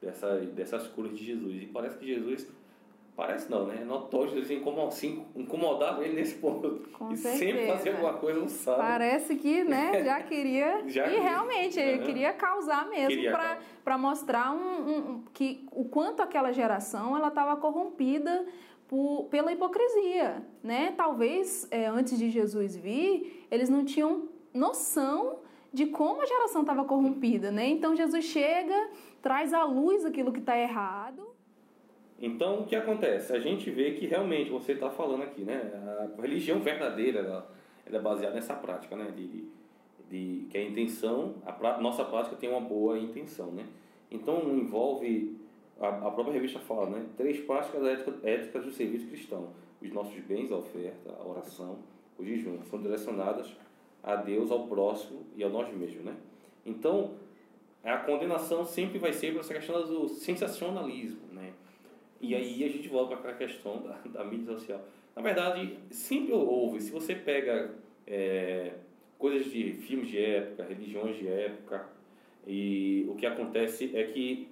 dessa, 0.00 0.36
dessas 0.38 0.86
curas 0.86 1.16
de 1.16 1.24
Jesus. 1.24 1.62
E 1.62 1.66
parece 1.66 1.98
que 1.98 2.06
Jesus, 2.06 2.46
parece 3.14 3.50
não, 3.50 3.66
né? 3.66 3.84
Notou 3.84 4.26
Jesus 4.28 4.50
incomodava, 4.50 4.92
se 4.92 5.20
incomodava 5.36 6.02
ele 6.04 6.14
nesse 6.14 6.36
ponto. 6.36 6.88
Com 6.96 7.12
e 7.12 7.16
sempre 7.18 7.38
certeza. 7.48 7.72
fazia 7.76 7.92
alguma 7.92 8.14
coisa 8.14 8.40
no 8.40 8.48
sábado. 8.48 8.86
Parece 8.86 9.34
que, 9.36 9.64
né, 9.64 9.90
já 10.04 10.22
queria. 10.22 10.84
Já 10.88 11.06
e 11.06 11.10
queria. 11.10 11.22
realmente, 11.28 11.78
ele 11.78 11.98
queria 12.06 12.32
causar 12.32 12.88
mesmo 12.88 13.22
para 13.84 13.98
mostrar 13.98 14.52
um- 14.54 14.90
um- 15.16 15.24
que 15.34 15.66
o 15.72 15.84
quanto 15.84 16.22
aquela 16.22 16.50
geração 16.52 17.14
ela 17.14 17.28
estava 17.28 17.56
corrompida 17.56 18.46
por, 18.88 19.24
pela 19.30 19.52
hipocrisia, 19.52 20.42
né? 20.62 20.92
Talvez 20.96 21.68
é, 21.70 21.86
antes 21.86 22.18
de 22.18 22.30
Jesus 22.30 22.74
vir, 22.76 23.46
eles 23.50 23.68
não 23.68 23.84
tinham 23.84 24.28
noção 24.52 25.40
de 25.72 25.86
como 25.86 26.22
a 26.22 26.26
geração 26.26 26.62
estava 26.62 26.84
corrompida, 26.84 27.50
né? 27.50 27.68
Então 27.68 27.94
Jesus 27.94 28.24
chega, 28.24 28.88
traz 29.20 29.52
à 29.52 29.64
luz 29.64 30.04
aquilo 30.04 30.32
que 30.32 30.40
está 30.40 30.58
errado. 30.58 31.28
Então, 32.20 32.60
o 32.62 32.64
que 32.66 32.74
acontece? 32.74 33.32
A 33.32 33.38
gente 33.38 33.70
vê 33.70 33.92
que 33.92 34.06
realmente, 34.06 34.50
você 34.50 34.72
está 34.72 34.90
falando 34.90 35.22
aqui, 35.22 35.42
né? 35.42 35.70
A 36.18 36.20
religião 36.20 36.58
verdadeira, 36.58 37.20
ela, 37.20 37.50
ela 37.86 37.96
é 37.98 38.00
baseada 38.00 38.34
nessa 38.34 38.54
prática, 38.54 38.96
né? 38.96 39.12
De, 39.14 39.24
de, 39.28 39.44
de- 40.10 40.46
que 40.50 40.58
a 40.58 40.62
intenção, 40.64 41.34
a 41.46 41.52
pra- 41.52 41.78
nossa 41.80 42.04
prática 42.04 42.34
tem 42.34 42.50
uma 42.50 42.60
boa 42.60 42.98
intenção, 42.98 43.52
né? 43.52 43.64
Então, 44.10 44.40
envolve, 44.56 45.38
a, 45.80 45.88
a 45.88 46.10
própria 46.10 46.32
revista 46.32 46.58
fala, 46.60 46.90
né? 46.90 47.06
Três 47.16 47.40
práticas 47.40 47.84
éticas, 47.84 48.24
éticas 48.24 48.64
do 48.64 48.70
serviço 48.70 49.06
cristão. 49.06 49.50
Os 49.80 49.92
nossos 49.92 50.18
bens, 50.24 50.50
a 50.50 50.56
oferta, 50.56 51.14
a 51.18 51.26
oração, 51.26 51.78
o 52.18 52.24
jejum, 52.24 52.58
são 52.64 52.80
direcionadas 52.82 53.54
a 54.02 54.16
Deus, 54.16 54.50
ao 54.50 54.66
próximo 54.66 55.24
e 55.36 55.44
a 55.44 55.48
nós 55.48 55.72
mesmos, 55.72 56.04
né? 56.04 56.16
Então, 56.64 57.14
a 57.84 57.96
condenação 57.98 58.64
sempre 58.64 58.98
vai 58.98 59.12
ser 59.12 59.32
por 59.32 59.40
essa 59.40 59.54
questão 59.54 59.86
do 59.86 60.08
sensacionalismo, 60.08 61.20
né? 61.32 61.52
E 62.20 62.34
aí 62.34 62.64
a 62.64 62.68
gente 62.68 62.88
volta 62.88 63.16
para 63.16 63.30
a 63.30 63.34
questão 63.34 63.80
da, 63.82 63.98
da 64.10 64.24
mídia 64.24 64.54
social. 64.54 64.84
Na 65.14 65.22
verdade, 65.22 65.78
sempre 65.90 66.32
houve. 66.32 66.80
Se 66.80 66.90
você 66.90 67.14
pega 67.14 67.74
é, 68.06 68.72
coisas 69.18 69.50
de 69.50 69.72
filmes 69.74 70.08
de 70.08 70.18
época, 70.18 70.64
religiões 70.64 71.16
de 71.16 71.28
época, 71.28 71.88
e 72.46 73.06
o 73.08 73.14
que 73.14 73.26
acontece 73.26 73.96
é 73.96 74.04
que 74.04 74.48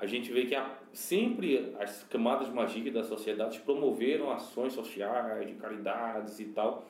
a 0.00 0.06
gente 0.06 0.32
vê 0.32 0.46
que 0.46 0.56
sempre 0.94 1.74
as 1.78 2.02
camadas 2.04 2.48
mais 2.48 2.72
ricas 2.72 2.94
da 2.94 3.04
sociedade 3.04 3.60
promoveram 3.60 4.30
ações 4.30 4.72
sociais, 4.72 5.46
de 5.46 5.52
caridades 5.54 6.40
e 6.40 6.46
tal. 6.46 6.86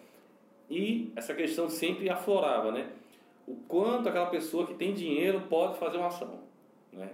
E 0.70 1.10
essa 1.16 1.34
questão 1.34 1.68
sempre 1.68 2.08
aflorava, 2.08 2.70
né? 2.70 2.88
O 3.48 3.56
quanto 3.66 4.08
aquela 4.08 4.26
pessoa 4.26 4.64
que 4.64 4.74
tem 4.74 4.94
dinheiro 4.94 5.40
pode 5.48 5.76
fazer 5.76 5.96
uma 5.96 6.06
ação, 6.06 6.38
né? 6.92 7.10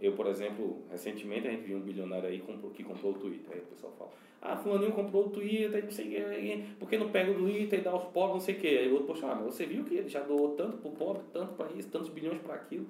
Eu, 0.00 0.12
por 0.14 0.26
exemplo, 0.26 0.82
recentemente 0.90 1.46
a 1.46 1.50
gente 1.52 1.62
viu 1.62 1.76
um 1.76 1.82
bilionário 1.82 2.28
aí 2.28 2.42
que 2.74 2.82
comprou 2.82 3.12
o 3.12 3.18
Twitter. 3.18 3.52
Aí 3.52 3.60
o 3.60 3.66
pessoal 3.66 3.92
fala, 3.96 4.10
ah, 4.42 4.56
fulaninho 4.56 4.92
comprou 4.92 5.26
o 5.26 5.30
Twitter, 5.30 5.84
não 5.84 5.90
sei 5.90 6.06
o 6.06 6.10
que, 6.10 6.74
por 6.80 6.88
que 6.88 6.98
não 6.98 7.10
pega 7.10 7.30
o 7.30 7.34
Twitter 7.34 7.78
e 7.78 7.82
dá 7.82 7.92
aos 7.92 8.04
pobres, 8.04 8.34
não 8.34 8.40
sei 8.40 8.56
o 8.56 8.58
que. 8.58 8.66
Aí 8.66 8.88
o 8.88 8.92
outro, 8.92 9.06
poxa, 9.06 9.26
mas 9.26 9.38
você 9.44 9.66
viu 9.66 9.84
que 9.84 9.94
ele 9.94 10.08
já 10.08 10.20
doou 10.20 10.56
tanto 10.56 10.78
para 10.78 10.88
o 10.88 10.92
pobre, 10.92 11.22
tanto 11.32 11.54
para 11.54 11.70
isso, 11.72 11.88
tantos 11.90 12.08
bilhões 12.08 12.40
para 12.42 12.54
aquilo, 12.54 12.86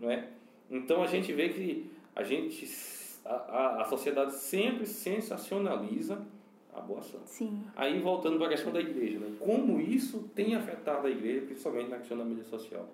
não 0.00 0.10
é? 0.10 0.28
Então 0.72 1.02
a 1.02 1.06
gente 1.06 1.32
vê 1.32 1.50
que 1.50 1.90
a 2.16 2.22
gente, 2.22 2.66
a, 3.24 3.34
a, 3.34 3.82
a 3.82 3.84
sociedade 3.84 4.34
sempre 4.34 4.86
sensacionaliza 4.86 6.26
a 6.74 6.80
boa 6.80 7.00
ação. 7.00 7.20
Sim. 7.26 7.62
Aí 7.76 8.00
voltando 8.00 8.38
para 8.38 8.46
a 8.46 8.50
questão 8.50 8.72
da 8.72 8.80
igreja, 8.80 9.18
né? 9.18 9.36
como 9.38 9.78
isso 9.78 10.30
tem 10.34 10.54
afetado 10.54 11.06
a 11.06 11.10
igreja, 11.10 11.44
principalmente 11.46 11.90
na 11.90 11.98
questão 11.98 12.16
da 12.16 12.24
mídia 12.24 12.44
social? 12.44 12.88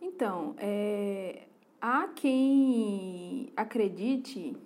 Então, 0.00 0.54
é, 0.56 1.42
há 1.78 2.08
quem 2.08 3.52
acredite, 3.54 4.56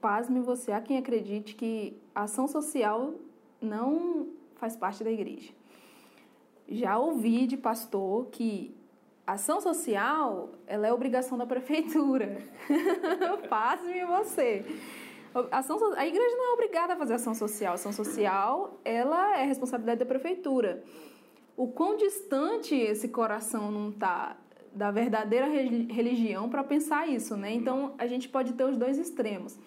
pasme 0.00 0.40
você, 0.40 0.72
há 0.72 0.80
quem 0.80 0.96
acredite 0.96 1.54
que 1.54 1.94
a 2.14 2.22
ação 2.22 2.48
social 2.48 3.14
não 3.60 4.28
faz 4.56 4.74
parte 4.74 5.04
da 5.04 5.10
igreja. 5.10 5.52
Já 6.66 6.98
ouvi 6.98 7.46
de 7.46 7.58
pastor 7.58 8.28
que 8.28 8.74
ação 9.32 9.60
social 9.60 10.50
ela 10.66 10.86
é 10.86 10.92
obrigação 10.92 11.36
da 11.36 11.46
prefeitura. 11.46 12.38
pasme 13.48 14.04
você. 14.04 14.64
Ação, 15.50 15.78
a 15.94 16.06
igreja 16.06 16.36
não 16.36 16.50
é 16.50 16.52
obrigada 16.54 16.94
a 16.94 16.96
fazer 16.96 17.14
ação 17.14 17.34
social. 17.34 17.74
ação 17.74 17.92
social 17.92 18.80
ela 18.84 19.38
é 19.38 19.44
responsabilidade 19.44 20.00
da 20.00 20.06
prefeitura. 20.06 20.82
O 21.56 21.68
quão 21.68 21.96
distante 21.96 22.74
esse 22.74 23.08
coração 23.08 23.70
não 23.70 23.90
está 23.90 24.36
da 24.72 24.90
verdadeira 24.90 25.46
religião 25.46 26.48
para 26.48 26.64
pensar 26.64 27.08
isso, 27.08 27.36
né? 27.36 27.52
Então 27.52 27.94
a 27.98 28.06
gente 28.06 28.28
pode 28.28 28.52
ter 28.54 28.64
os 28.64 28.76
dois 28.76 28.98
extremos. 28.98 29.58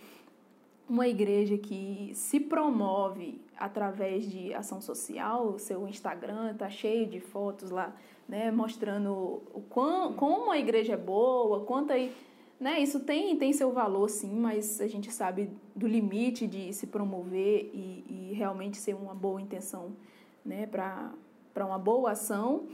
Uma 0.88 1.08
igreja 1.08 1.58
que 1.58 2.12
se 2.14 2.40
promove 2.40 3.42
através 3.64 4.30
de 4.30 4.54
ação 4.54 4.82
social, 4.82 5.58
seu 5.58 5.88
Instagram 5.88 6.52
está 6.52 6.70
cheio 6.70 7.08
de 7.08 7.22
fotos 7.22 7.72
lá, 7.72 7.96
né, 8.28 8.52
mostrando 8.52 9.42
o 9.54 9.64
quão, 9.70 10.14
como 10.14 10.52
a 10.52 10.60
igreja 10.60 10.94
é 10.94 10.98
boa, 10.98 11.62
quanto 11.62 11.94
aí, 11.94 12.14
né, 12.60 12.82
isso 12.82 13.00
tem, 13.00 13.38
tem 13.38 13.54
seu 13.54 13.72
valor 13.72 14.10
sim, 14.10 14.36
mas 14.36 14.82
a 14.82 14.88
gente 14.88 15.10
sabe 15.10 15.50
do 15.74 15.88
limite 15.88 16.46
de 16.46 16.74
se 16.74 16.88
promover 16.88 17.72
e, 17.74 18.04
e 18.10 18.34
realmente 18.34 18.76
ser 18.76 18.96
uma 18.96 19.16
boa 19.16 19.42
intenção, 19.42 19.96
né, 20.44 20.68
para 20.68 21.14
uma 21.66 21.80
boa 21.80 22.12
ação 22.12 22.68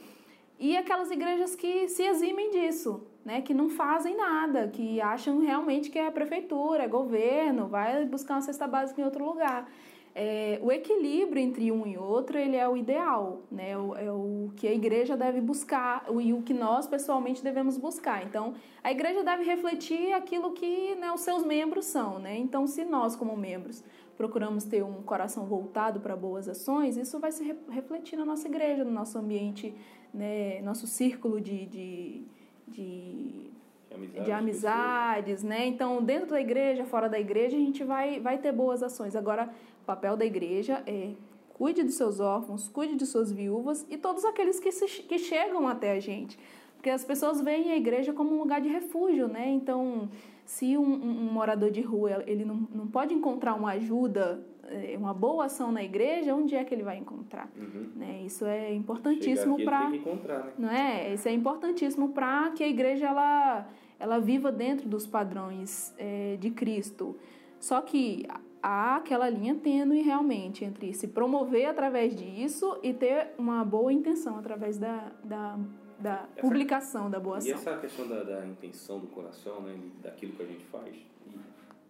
e 0.59 0.75
aquelas 0.75 1.11
igrejas 1.11 1.55
que 1.55 1.87
se 1.87 2.01
eximem 2.01 2.49
disso, 2.49 3.07
né, 3.23 3.41
que 3.41 3.53
não 3.53 3.69
fazem 3.69 4.17
nada, 4.17 4.67
que 4.67 4.99
acham 4.99 5.39
realmente 5.39 5.91
que 5.91 5.99
é 5.99 6.07
a 6.07 6.11
prefeitura, 6.11 6.83
é 6.83 6.87
governo, 6.87 7.67
vai 7.67 8.05
buscar 8.05 8.33
uma 8.33 8.41
cesta 8.41 8.67
básica 8.67 8.99
em 8.99 9.05
outro 9.05 9.23
lugar. 9.23 9.69
É, 10.15 10.59
o 10.61 10.71
equilíbrio 10.71 11.41
entre 11.41 11.71
um 11.71 11.85
e 11.85 11.97
outro 11.97 12.37
ele 12.37 12.55
é 12.55 12.67
o 12.67 12.75
ideal, 12.75 13.43
né? 13.51 13.77
O, 13.77 13.95
é 13.95 14.11
o 14.11 14.51
que 14.55 14.67
a 14.67 14.73
igreja 14.73 15.15
deve 15.15 15.39
buscar 15.39 16.05
e 16.19 16.33
o 16.33 16.41
que 16.41 16.53
nós 16.53 16.87
pessoalmente 16.87 17.43
devemos 17.43 17.77
buscar. 17.77 18.25
Então, 18.25 18.55
a 18.83 18.91
igreja 18.91 19.23
deve 19.23 19.43
refletir 19.43 20.13
aquilo 20.13 20.51
que 20.53 20.95
né, 20.95 21.11
os 21.11 21.21
seus 21.21 21.45
membros 21.45 21.85
são, 21.85 22.19
né? 22.19 22.37
Então, 22.37 22.65
se 22.67 22.83
nós 22.83 23.15
como 23.15 23.37
membros 23.37 23.83
procuramos 24.17 24.65
ter 24.65 24.83
um 24.83 25.01
coração 25.03 25.45
voltado 25.45 26.01
para 26.01 26.15
boas 26.15 26.49
ações, 26.49 26.97
isso 26.97 27.19
vai 27.19 27.31
se 27.31 27.55
refletir 27.69 28.17
na 28.17 28.25
nossa 28.25 28.47
igreja, 28.47 28.83
no 28.83 28.91
nosso 28.91 29.17
ambiente 29.17 29.73
né, 30.13 30.61
nosso 30.61 30.87
círculo 30.87 31.39
de, 31.39 31.65
de, 31.65 32.23
de, 32.67 33.51
amizades, 33.91 34.25
de 34.25 34.31
amizades 34.31 35.43
né? 35.43 35.65
Então, 35.67 36.03
dentro 36.03 36.29
da 36.29 36.41
igreja, 36.41 36.85
fora 36.85 37.07
da 37.07 37.19
igreja, 37.19 37.55
a 37.55 37.59
gente 37.59 37.83
vai, 37.83 38.19
vai 38.19 38.37
ter 38.37 38.51
boas 38.51 38.81
ações. 38.83 39.15
Agora, 39.15 39.49
papel 39.89 40.15
da 40.15 40.25
igreja 40.25 40.83
é 40.85 41.13
cuide 41.55 41.83
dos 41.83 41.95
seus 41.95 42.19
órfãos, 42.19 42.69
cuide 42.69 42.95
de 42.95 43.05
suas 43.05 43.31
viúvas 43.31 43.85
e 43.89 43.97
todos 43.97 44.23
aqueles 44.23 44.59
que, 44.59 44.71
se, 44.71 44.85
que 45.03 45.17
chegam 45.17 45.67
até 45.67 45.91
a 45.91 45.99
gente. 45.99 46.37
Porque 46.75 46.89
as 46.89 47.03
pessoas 47.03 47.41
veem 47.41 47.71
a 47.71 47.75
igreja 47.75 48.13
como 48.13 48.33
um 48.33 48.39
lugar 48.39 48.61
de 48.61 48.69
refúgio, 48.69 49.27
né? 49.27 49.49
Então, 49.49 50.07
se 50.45 50.77
um, 50.77 50.83
um, 50.83 51.33
morador 51.33 51.69
de 51.69 51.81
rua 51.81 52.23
ele 52.25 52.45
não, 52.45 52.67
não 52.73 52.87
pode 52.87 53.13
encontrar 53.13 53.55
uma 53.55 53.71
ajuda 53.71 54.41
é, 54.69 54.95
uma 54.95 55.13
boa 55.13 55.45
ação 55.45 55.71
na 55.71 55.83
igreja, 55.83 56.33
onde 56.33 56.55
é 56.55 56.63
que 56.63 56.73
ele 56.73 56.83
vai 56.83 56.97
encontrar? 56.97 57.49
Uhum. 57.57 57.89
Né? 57.95 58.21
Isso 58.23 58.45
é 58.45 58.73
importantíssimo 58.73 59.57
para, 59.65 59.89
né? 59.89 60.53
não 60.57 60.69
é? 60.69 61.13
Isso 61.13 61.27
é 61.27 61.33
importantíssimo 61.33 62.09
para 62.09 62.51
que 62.51 62.63
a 62.63 62.67
igreja 62.67 63.07
ela 63.07 63.67
ela 63.99 64.17
viva 64.17 64.49
dentro 64.49 64.87
dos 64.87 65.05
padrões 65.05 65.93
é, 65.97 66.37
de 66.39 66.51
Cristo. 66.51 67.17
Só 67.59 67.81
que 67.81 68.25
há 68.61 68.97
aquela 68.97 69.29
linha 69.29 69.55
tênue 69.55 70.01
realmente 70.01 70.65
entre 70.65 70.93
se 70.93 71.07
promover 71.07 71.65
através 71.65 72.15
disso 72.15 72.77
e 72.83 72.93
ter 72.93 73.31
uma 73.37 73.63
boa 73.63 73.91
intenção 73.91 74.37
através 74.37 74.77
da, 74.77 75.11
da, 75.23 75.57
da 75.99 76.27
essa, 76.35 76.41
publicação 76.41 77.09
da 77.09 77.19
boa 77.19 77.37
ação. 77.37 77.49
E 77.49 77.53
essa 77.53 77.77
questão 77.77 78.07
da, 78.07 78.23
da 78.23 78.45
intenção 78.45 78.99
do 78.99 79.07
coração, 79.07 79.61
né, 79.61 79.77
daquilo 80.01 80.33
que 80.33 80.43
a 80.43 80.45
gente 80.45 80.65
faz, 80.65 80.95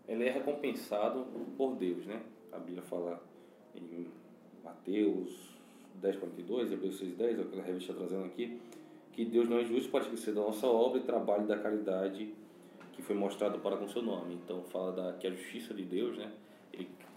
ele 0.08 0.28
é 0.28 0.32
recompensado 0.32 1.26
por 1.58 1.76
Deus, 1.76 2.06
né? 2.06 2.22
a 2.52 2.58
Bíblia 2.58 2.82
fala 2.84 3.22
em 3.76 4.08
Mateus 4.64 5.58
10,42, 6.02 6.72
Hebreus 6.72 7.02
6,10, 7.02 7.38
é 7.38 7.42
o 7.42 7.46
que 7.46 7.60
a 7.60 7.64
revista 7.64 7.92
está 7.92 8.06
trazendo 8.06 8.26
aqui, 8.26 8.60
que 9.14 9.26
Deus 9.26 9.50
não 9.50 9.58
é 9.58 9.66
justo 9.66 9.92
para 9.92 10.02
esquecer 10.02 10.34
da 10.34 10.42
nossa 10.42 10.68
obra 10.68 11.00
e 11.00 11.04
trabalho 11.04 11.46
da 11.46 11.58
caridade 11.58 12.34
que 12.94 13.02
foi 13.02 13.16
mostrado 13.16 13.60
para 13.60 13.78
com 13.78 13.88
seu 13.88 14.02
nome. 14.02 14.36
Então 14.36 14.64
fala 14.64 14.92
da, 14.92 15.14
que 15.14 15.28
a 15.28 15.32
justiça 15.32 15.74
de 15.74 15.84
Deus, 15.84 16.18
né? 16.18 16.32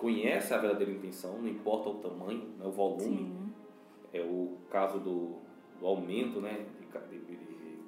Conhece 0.02 0.52
a 0.52 0.58
verdadeira 0.58 0.90
intenção, 0.90 1.38
não 1.38 1.48
importa 1.48 1.88
o 1.88 1.94
tamanho, 1.94 2.48
né, 2.58 2.66
o 2.66 2.72
volume. 2.72 3.18
Sim. 3.18 3.52
É 4.12 4.20
o 4.20 4.56
caso 4.68 4.98
do, 4.98 5.36
do 5.78 5.86
aumento 5.86 6.40
né, 6.40 6.66
de, 7.08 7.18
de, 7.20 7.36
de, 7.36 7.78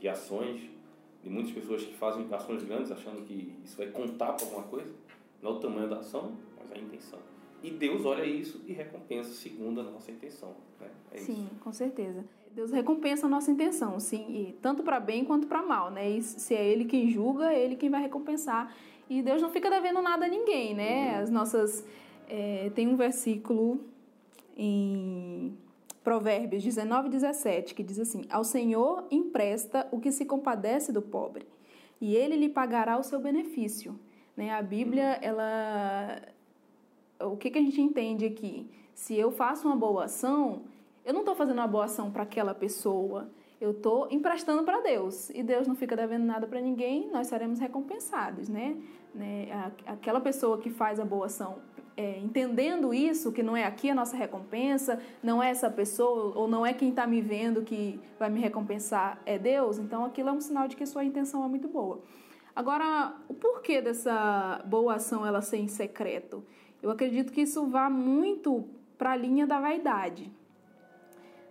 de 0.00 0.08
ações, 0.08 0.60
de 1.22 1.30
muitas 1.30 1.52
pessoas 1.52 1.84
que 1.84 1.94
fazem 1.94 2.26
ações 2.34 2.64
grandes 2.64 2.90
achando 2.90 3.22
que 3.22 3.54
isso 3.64 3.76
vai 3.76 3.86
contar 3.86 4.32
para 4.32 4.44
alguma 4.44 4.64
coisa. 4.64 4.92
Não 5.40 5.52
é 5.52 5.54
o 5.54 5.60
tamanho 5.60 5.88
da 5.88 6.00
ação, 6.00 6.32
mas 6.58 6.72
a 6.72 6.82
intenção. 6.82 7.20
E 7.62 7.70
Deus 7.70 8.04
olha 8.04 8.24
isso 8.24 8.60
e 8.66 8.72
recompensa 8.72 9.30
segundo 9.30 9.80
a 9.80 9.84
nossa 9.84 10.10
intenção. 10.10 10.56
Né? 10.80 10.88
É 11.12 11.18
sim, 11.18 11.44
isso. 11.44 11.60
com 11.60 11.72
certeza. 11.72 12.24
Deus 12.52 12.72
recompensa 12.72 13.26
a 13.26 13.28
nossa 13.28 13.50
intenção, 13.52 14.00
sim, 14.00 14.26
e 14.28 14.52
tanto 14.60 14.82
para 14.82 14.98
bem 14.98 15.24
quanto 15.24 15.46
para 15.46 15.62
mal, 15.62 15.88
né? 15.88 16.10
E 16.10 16.20
se 16.20 16.52
é 16.52 16.66
Ele 16.66 16.84
quem 16.84 17.08
julga, 17.08 17.52
é 17.52 17.64
Ele 17.64 17.76
quem 17.76 17.88
vai 17.88 18.02
recompensar. 18.02 18.74
E 19.10 19.22
Deus 19.22 19.42
não 19.42 19.50
fica 19.50 19.68
devendo 19.68 20.00
nada 20.00 20.26
a 20.26 20.28
ninguém, 20.28 20.72
né? 20.72 21.16
Uhum. 21.16 21.22
As 21.24 21.30
nossas 21.30 21.84
é, 22.28 22.70
tem 22.76 22.86
um 22.86 22.94
versículo 22.94 23.80
em 24.56 25.58
Provérbios 26.04 26.62
19, 26.62 27.08
17 27.08 27.74
que 27.74 27.82
diz 27.82 27.98
assim: 27.98 28.22
Ao 28.30 28.44
Senhor 28.44 29.04
empresta 29.10 29.88
o 29.90 29.98
que 29.98 30.12
se 30.12 30.24
compadece 30.24 30.92
do 30.92 31.02
pobre, 31.02 31.44
e 32.00 32.14
Ele 32.14 32.36
lhe 32.36 32.48
pagará 32.48 32.96
o 32.96 33.02
seu 33.02 33.18
benefício. 33.18 33.98
Né? 34.36 34.52
A 34.52 34.62
Bíblia, 34.62 35.18
ela 35.20 36.22
o 37.20 37.36
que, 37.36 37.50
que 37.50 37.58
a 37.58 37.62
gente 37.62 37.80
entende 37.80 38.24
aqui? 38.24 38.70
Se 38.94 39.18
eu 39.18 39.32
faço 39.32 39.66
uma 39.66 39.76
boa 39.76 40.04
ação, 40.04 40.62
eu 41.04 41.12
não 41.12 41.20
estou 41.20 41.34
fazendo 41.34 41.58
uma 41.58 41.66
boa 41.66 41.86
ação 41.86 42.12
para 42.12 42.22
aquela 42.22 42.54
pessoa, 42.54 43.28
eu 43.60 43.72
estou 43.72 44.08
emprestando 44.10 44.62
para 44.62 44.80
Deus. 44.80 45.28
E 45.30 45.42
Deus 45.42 45.68
não 45.68 45.74
fica 45.74 45.94
devendo 45.94 46.24
nada 46.24 46.46
para 46.46 46.60
ninguém, 46.60 47.10
nós 47.10 47.26
seremos 47.26 47.58
recompensados, 47.60 48.48
né? 48.48 48.76
né? 49.14 49.72
Aquela 49.86 50.20
pessoa 50.20 50.58
que 50.58 50.70
faz 50.70 50.98
a 50.98 51.04
boa 51.04 51.26
ação, 51.26 51.58
é, 51.96 52.18
entendendo 52.18 52.94
isso, 52.94 53.30
que 53.30 53.42
não 53.42 53.54
é 53.54 53.64
aqui 53.64 53.90
a 53.90 53.94
nossa 53.94 54.16
recompensa, 54.16 54.98
não 55.22 55.42
é 55.42 55.50
essa 55.50 55.68
pessoa, 55.68 56.36
ou 56.38 56.48
não 56.48 56.64
é 56.64 56.72
quem 56.72 56.88
está 56.88 57.06
me 57.06 57.20
vendo 57.20 57.62
que 57.62 58.00
vai 58.18 58.30
me 58.30 58.40
recompensar, 58.40 59.20
é 59.26 59.38
Deus, 59.38 59.78
então 59.78 60.04
aquilo 60.06 60.30
é 60.30 60.32
um 60.32 60.40
sinal 60.40 60.66
de 60.66 60.76
que 60.76 60.86
sua 60.86 61.04
intenção 61.04 61.44
é 61.44 61.48
muito 61.48 61.68
boa. 61.68 62.00
Agora, 62.56 63.14
o 63.28 63.34
porquê 63.34 63.82
dessa 63.82 64.62
boa 64.64 64.94
ação 64.94 65.26
ela 65.26 65.42
ser 65.42 65.58
em 65.58 65.68
secreto? 65.68 66.42
Eu 66.82 66.90
acredito 66.90 67.32
que 67.32 67.42
isso 67.42 67.66
vá 67.66 67.90
muito 67.90 68.64
para 68.96 69.12
a 69.12 69.16
linha 69.16 69.46
da 69.46 69.60
vaidade. 69.60 70.32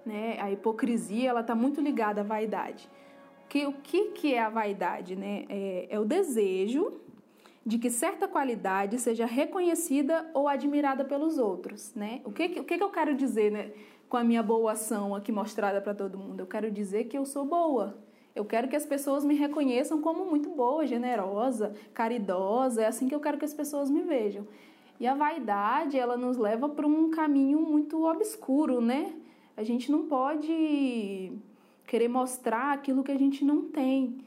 Né? 0.10 0.40
A 0.42 0.52
hipocrisia 0.52 1.30
ela 1.30 1.42
está 1.42 1.54
muito 1.54 1.80
ligada 1.80 2.22
à 2.22 2.24
vaidade. 2.24 2.90
Que, 3.48 3.68
o 3.68 3.74
que, 3.74 4.06
que 4.10 4.34
é 4.34 4.42
a 4.42 4.50
vaidade? 4.50 5.16
Né? 5.16 5.46
É, 5.48 5.88
é 5.92 6.00
o 6.00 6.06
desejo 6.06 7.00
de 7.64 7.78
que 7.78 7.92
certa 7.92 8.28
qualidade 8.28 8.98
seja 8.98 9.28
reconhecida 9.28 10.28
ou 10.34 10.48
admirada 10.48 11.06
pelos 11.06 11.38
outros, 11.38 11.94
né? 11.94 12.22
O 12.26 12.32
que, 12.32 12.60
o 12.60 12.64
que, 12.64 12.82
eu 12.82 12.90
quero 12.90 13.14
dizer 13.14 13.52
né, 13.52 13.72
com 14.08 14.18
a 14.18 14.24
minha 14.24 14.42
boa 14.42 14.72
ação 14.72 15.14
aqui 15.14 15.32
mostrada 15.32 15.80
para 15.80 15.94
todo 15.94 16.18
mundo? 16.18 16.40
Eu 16.40 16.48
quero 16.48 16.72
dizer 16.72 17.04
que 17.04 17.16
eu 17.16 17.26
sou 17.28 17.46
boa. 17.46 17.96
Eu 18.34 18.44
quero 18.44 18.68
que 18.68 18.76
as 18.76 18.88
pessoas 18.88 19.24
me 19.24 19.36
reconheçam 19.36 20.02
como 20.02 20.26
muito 20.26 20.50
boa, 20.50 20.88
generosa, 20.88 21.76
caridosa. 21.94 22.82
É 22.82 22.88
assim 22.88 23.08
que 23.08 23.14
eu 23.14 23.20
quero 23.20 23.38
que 23.38 23.46
as 23.46 23.54
pessoas 23.54 23.88
me 23.88 24.02
vejam. 24.02 24.48
E 25.00 25.06
a 25.06 25.14
vaidade, 25.14 25.98
ela 25.98 26.18
nos 26.18 26.38
leva 26.38 26.68
para 26.68 26.88
um 26.88 27.12
caminho 27.12 27.62
muito 27.62 28.04
obscuro, 28.04 28.82
né? 28.82 29.14
A 29.60 29.64
gente 29.64 29.92
não 29.92 30.06
pode 30.06 31.34
querer 31.86 32.08
mostrar 32.08 32.72
aquilo 32.72 33.04
que 33.04 33.12
a 33.12 33.18
gente 33.18 33.44
não 33.44 33.66
tem. 33.66 34.20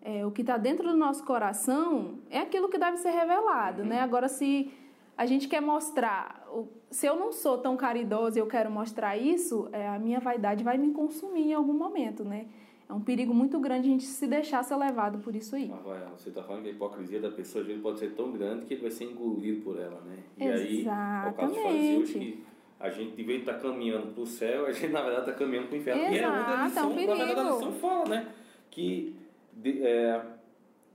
É, 0.00 0.24
o 0.24 0.30
que 0.30 0.40
está 0.40 0.56
dentro 0.56 0.88
do 0.88 0.96
nosso 0.96 1.22
coração 1.26 2.20
é 2.30 2.38
aquilo 2.38 2.70
que 2.70 2.78
deve 2.78 2.96
ser 2.96 3.10
revelado, 3.10 3.84
né? 3.84 4.00
Agora, 4.00 4.30
se 4.30 4.72
a 5.14 5.26
gente 5.26 5.46
quer 5.46 5.60
mostrar, 5.60 6.42
se 6.90 7.04
eu 7.04 7.16
não 7.16 7.32
sou 7.32 7.58
tão 7.58 7.76
caridosa 7.76 8.38
e 8.38 8.40
eu 8.40 8.46
quero 8.46 8.70
mostrar 8.70 9.14
isso, 9.18 9.68
é, 9.72 9.86
a 9.86 9.98
minha 9.98 10.20
vaidade 10.20 10.64
vai 10.64 10.78
me 10.78 10.90
consumir 10.90 11.50
em 11.50 11.52
algum 11.52 11.74
momento, 11.74 12.24
né? 12.24 12.46
É 12.88 12.92
um 12.94 13.00
perigo 13.02 13.34
muito 13.34 13.60
grande 13.60 13.88
a 13.88 13.90
gente 13.90 14.06
se 14.06 14.26
deixar 14.26 14.62
ser 14.62 14.76
levado 14.76 15.18
por 15.18 15.36
isso 15.36 15.54
aí. 15.54 15.66
Rafael, 15.66 16.08
você 16.16 16.30
está 16.30 16.42
falando 16.42 16.62
que 16.62 16.70
a 16.70 16.72
hipocrisia 16.72 17.20
da 17.20 17.30
pessoa 17.30 17.62
pode 17.82 17.98
ser 17.98 18.14
tão 18.14 18.32
grande 18.32 18.64
que 18.64 18.72
ele 18.72 18.80
vai 18.80 18.90
ser 18.90 19.04
engolido 19.04 19.60
por 19.60 19.78
ela, 19.78 20.00
né? 20.00 20.16
E 20.38 20.44
Exatamente. 20.44 20.88
aí, 20.88 21.28
o 21.28 21.34
caso 21.34 21.52
de 21.52 21.62
fazer 21.62 21.98
hoje 21.98 22.12
que 22.14 22.57
a 22.80 22.90
gente, 22.90 23.16
de 23.16 23.22
vez 23.22 23.38
de 23.38 23.50
estar 23.50 23.54
tá 23.54 23.68
caminhando 23.68 24.14
para 24.14 24.22
o 24.22 24.26
céu, 24.26 24.66
a 24.66 24.72
gente, 24.72 24.92
na 24.92 25.02
verdade, 25.02 25.30
está 25.30 25.32
caminhando 25.32 25.68
para 25.68 25.76
o 25.76 25.78
inferno. 25.78 26.02
Exato, 26.02 26.14
e 26.14 26.18
é 26.18 26.28
onde 26.28 26.52
a 26.52 26.64
lição, 26.64 26.82
é 26.82 26.86
um 26.86 26.94
perigo. 26.94 27.14
na 27.14 27.24
verdade, 27.24 27.48
a 27.48 27.52
lição 27.52 27.72
fala, 27.72 28.08
né? 28.08 28.26
Que, 28.70 29.16
de, 29.52 29.82
é, 29.82 30.22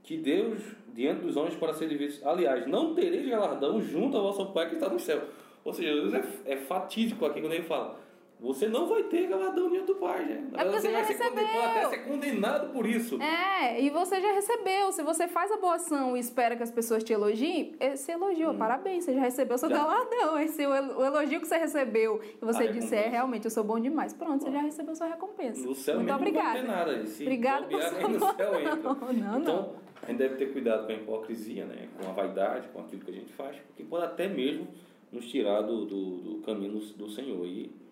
que 0.02 0.16
Deus, 0.16 0.60
diante 0.94 1.20
dos 1.20 1.36
homens, 1.36 1.54
para 1.56 1.74
ser 1.74 1.88
visto. 1.88 2.26
Aliás, 2.26 2.66
não 2.66 2.94
tereis 2.94 3.28
galardão 3.28 3.80
junto 3.82 4.16
ao 4.16 4.22
vosso 4.22 4.46
Pai 4.52 4.68
que 4.68 4.76
está 4.76 4.88
no 4.88 4.98
céu. 4.98 5.22
Ou 5.64 5.72
seja, 5.72 5.92
Deus 5.92 6.14
é, 6.14 6.52
é 6.52 6.56
fatídico 6.56 7.24
aqui 7.26 7.40
quando 7.40 7.52
ele 7.52 7.64
fala 7.64 8.03
você 8.44 8.68
não 8.68 8.86
vai 8.86 9.02
ter 9.04 9.26
galadão 9.26 9.70
diante 9.70 9.86
do 9.86 9.94
Pai, 9.94 10.22
né? 10.26 10.46
É 10.52 10.64
você, 10.66 10.80
você 10.80 10.92
já 10.92 11.02
recebeu. 11.02 11.62
até 11.62 11.88
ser 11.88 11.98
condenado 12.04 12.72
por 12.72 12.86
isso. 12.86 13.18
É, 13.20 13.80
e 13.80 13.88
você 13.88 14.20
já 14.20 14.32
recebeu. 14.32 14.92
Se 14.92 15.02
você 15.02 15.26
faz 15.26 15.50
a 15.50 15.56
boa 15.56 15.76
ação 15.76 16.14
e 16.14 16.20
espera 16.20 16.54
que 16.54 16.62
as 16.62 16.70
pessoas 16.70 17.02
te 17.02 17.12
elogiem, 17.14 17.74
você 17.94 18.12
elogiou, 18.12 18.52
hum. 18.52 18.58
parabéns, 18.58 19.04
você 19.04 19.14
já 19.14 19.22
recebeu 19.22 19.56
seu 19.56 19.70
já. 19.70 19.76
galadão. 19.76 20.38
Esse, 20.38 20.66
o 20.66 21.04
elogio 21.04 21.40
que 21.40 21.46
você 21.46 21.56
recebeu 21.56 22.20
e 22.22 22.44
você 22.44 22.68
disse, 22.68 22.94
é, 22.94 23.08
realmente, 23.08 23.46
eu 23.46 23.50
sou 23.50 23.64
bom 23.64 23.80
demais. 23.80 24.12
Pronto, 24.12 24.44
você 24.44 24.52
já 24.52 24.60
recebeu 24.60 24.94
sua 24.94 25.06
recompensa. 25.06 25.66
No 25.66 25.74
céu 25.74 25.96
Muito 25.96 26.12
obrigada. 26.12 26.62
não 26.62 26.66
vai 26.66 26.84
ter 26.84 26.92
nada. 26.92 27.06
Se 27.06 27.22
Obrigada 27.22 27.66
por 27.66 28.10
no 28.10 28.20
céu 28.20 28.60
entra. 28.60 28.76
Não, 28.76 28.94
não, 28.94 29.40
então, 29.40 29.56
não. 29.56 29.72
a 30.02 30.06
gente 30.06 30.18
deve 30.18 30.36
ter 30.36 30.52
cuidado 30.52 30.86
com 30.86 30.92
a 30.92 30.94
hipocrisia, 30.94 31.64
né? 31.64 31.88
com 31.98 32.10
a 32.10 32.12
vaidade, 32.12 32.68
com 32.68 32.80
aquilo 32.80 33.02
que 33.02 33.10
a 33.10 33.14
gente 33.14 33.32
faz, 33.32 33.56
porque 33.68 33.82
pode 33.84 34.04
até 34.04 34.28
mesmo 34.28 34.68
nos 35.10 35.30
tirar 35.30 35.62
do, 35.62 35.86
do, 35.86 36.16
do 36.16 36.42
caminho 36.42 36.78
do 36.78 37.08
Senhor. 37.08 37.46
E 37.46 37.83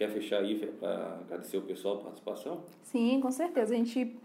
Quer 0.00 0.08
fechar 0.08 0.38
aí 0.38 0.56
para 0.80 1.18
agradecer 1.20 1.58
o 1.58 1.60
pessoal 1.60 1.96
a 1.96 2.04
participação? 2.04 2.62
Sim, 2.84 3.20
com 3.20 3.30
certeza. 3.30 3.74
A 3.74 3.76
gente 3.76 4.16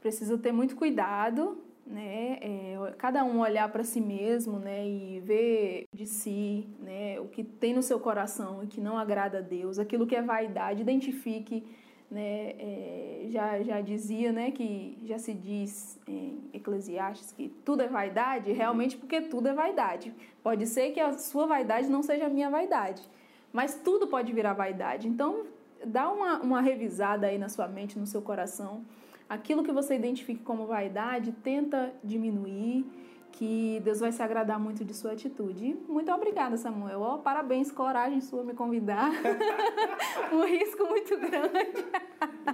precisa 0.00 0.38
ter 0.38 0.52
muito 0.52 0.74
cuidado, 0.74 1.58
né? 1.86 2.38
É, 2.40 2.94
cada 2.96 3.22
um 3.22 3.40
olhar 3.40 3.70
para 3.70 3.84
si 3.84 4.00
mesmo, 4.00 4.58
né? 4.58 4.88
E 4.88 5.20
ver 5.20 5.84
de 5.92 6.06
si, 6.06 6.66
né? 6.80 7.20
O 7.20 7.26
que 7.26 7.44
tem 7.44 7.74
no 7.74 7.82
seu 7.82 8.00
coração 8.00 8.64
e 8.64 8.66
que 8.66 8.80
não 8.80 8.96
agrada 8.96 9.36
a 9.36 9.40
Deus, 9.42 9.78
aquilo 9.78 10.06
que 10.06 10.16
é 10.16 10.22
vaidade, 10.22 10.80
identifique, 10.80 11.62
né? 12.10 12.54
É, 12.58 13.26
já 13.28 13.62
já 13.62 13.82
dizia, 13.82 14.32
né? 14.32 14.50
Que 14.50 14.96
já 15.04 15.18
se 15.18 15.34
diz 15.34 16.00
em 16.08 16.38
Eclesiastes 16.54 17.32
que 17.32 17.50
tudo 17.66 17.82
é 17.82 17.86
vaidade, 17.86 18.50
realmente 18.50 18.96
porque 18.96 19.20
tudo 19.20 19.46
é 19.46 19.52
vaidade. 19.52 20.10
Pode 20.42 20.66
ser 20.66 20.92
que 20.92 21.00
a 21.00 21.12
sua 21.18 21.46
vaidade 21.46 21.90
não 21.90 22.02
seja 22.02 22.28
a 22.28 22.30
minha 22.30 22.48
vaidade. 22.48 23.02
Mas 23.52 23.74
tudo 23.74 24.06
pode 24.06 24.32
virar 24.32 24.54
vaidade. 24.54 25.06
Então, 25.06 25.44
dá 25.84 26.10
uma, 26.10 26.40
uma 26.40 26.60
revisada 26.60 27.26
aí 27.26 27.38
na 27.38 27.48
sua 27.48 27.68
mente, 27.68 27.98
no 27.98 28.06
seu 28.06 28.22
coração. 28.22 28.84
Aquilo 29.28 29.62
que 29.62 29.72
você 29.72 29.94
identifique 29.94 30.42
como 30.42 30.66
vaidade, 30.66 31.32
tenta 31.32 31.92
diminuir, 32.02 32.84
que 33.32 33.80
Deus 33.82 34.00
vai 34.00 34.12
se 34.12 34.22
agradar 34.22 34.58
muito 34.60 34.84
de 34.84 34.94
sua 34.94 35.12
atitude. 35.12 35.76
Muito 35.88 36.12
obrigada, 36.12 36.56
Samuel. 36.56 37.00
Oh, 37.00 37.18
parabéns, 37.18 37.72
coragem 37.72 38.20
sua 38.20 38.44
me 38.44 38.54
convidar. 38.54 39.10
um 40.32 40.44
risco 40.44 40.86
muito 40.86 41.18
grande. 41.18 41.84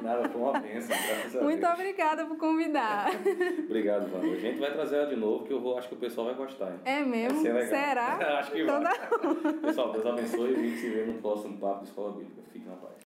Nada, 0.02 0.28
foi 0.28 0.40
uma 0.40 0.58
bênção, 0.58 0.96
Muito 1.42 1.66
obrigada 1.66 2.24
por 2.26 2.36
convidar. 2.36 3.10
Obrigado, 3.64 4.10
Vânia. 4.10 4.34
A 4.34 4.40
gente 4.40 4.58
vai 4.58 4.72
trazer 4.72 4.96
ela 4.96 5.06
de 5.06 5.16
novo, 5.16 5.44
que 5.44 5.52
eu 5.52 5.60
vou, 5.60 5.76
acho 5.76 5.88
que 5.88 5.94
o 5.94 5.98
pessoal 5.98 6.26
vai 6.28 6.36
gostar. 6.36 6.70
Hein? 6.70 6.80
É 6.84 7.00
mesmo? 7.00 7.40
Será? 7.40 8.16
acho 8.38 8.52
que 8.52 8.62
então 8.62 8.82
vai. 8.82 9.52
Pessoal, 9.54 9.92
Deus 9.92 10.06
abençoe 10.06 10.52
e 10.52 10.54
a 10.54 10.58
gente 10.58 10.76
se 10.76 10.90
vê 10.90 11.04
no 11.04 11.14
próximo 11.20 11.58
Papo 11.58 11.80
de 11.80 11.88
Escola 11.88 12.12
Bíblica. 12.12 12.42
Fique 12.52 12.66
na 12.66 12.76
paz. 12.76 13.07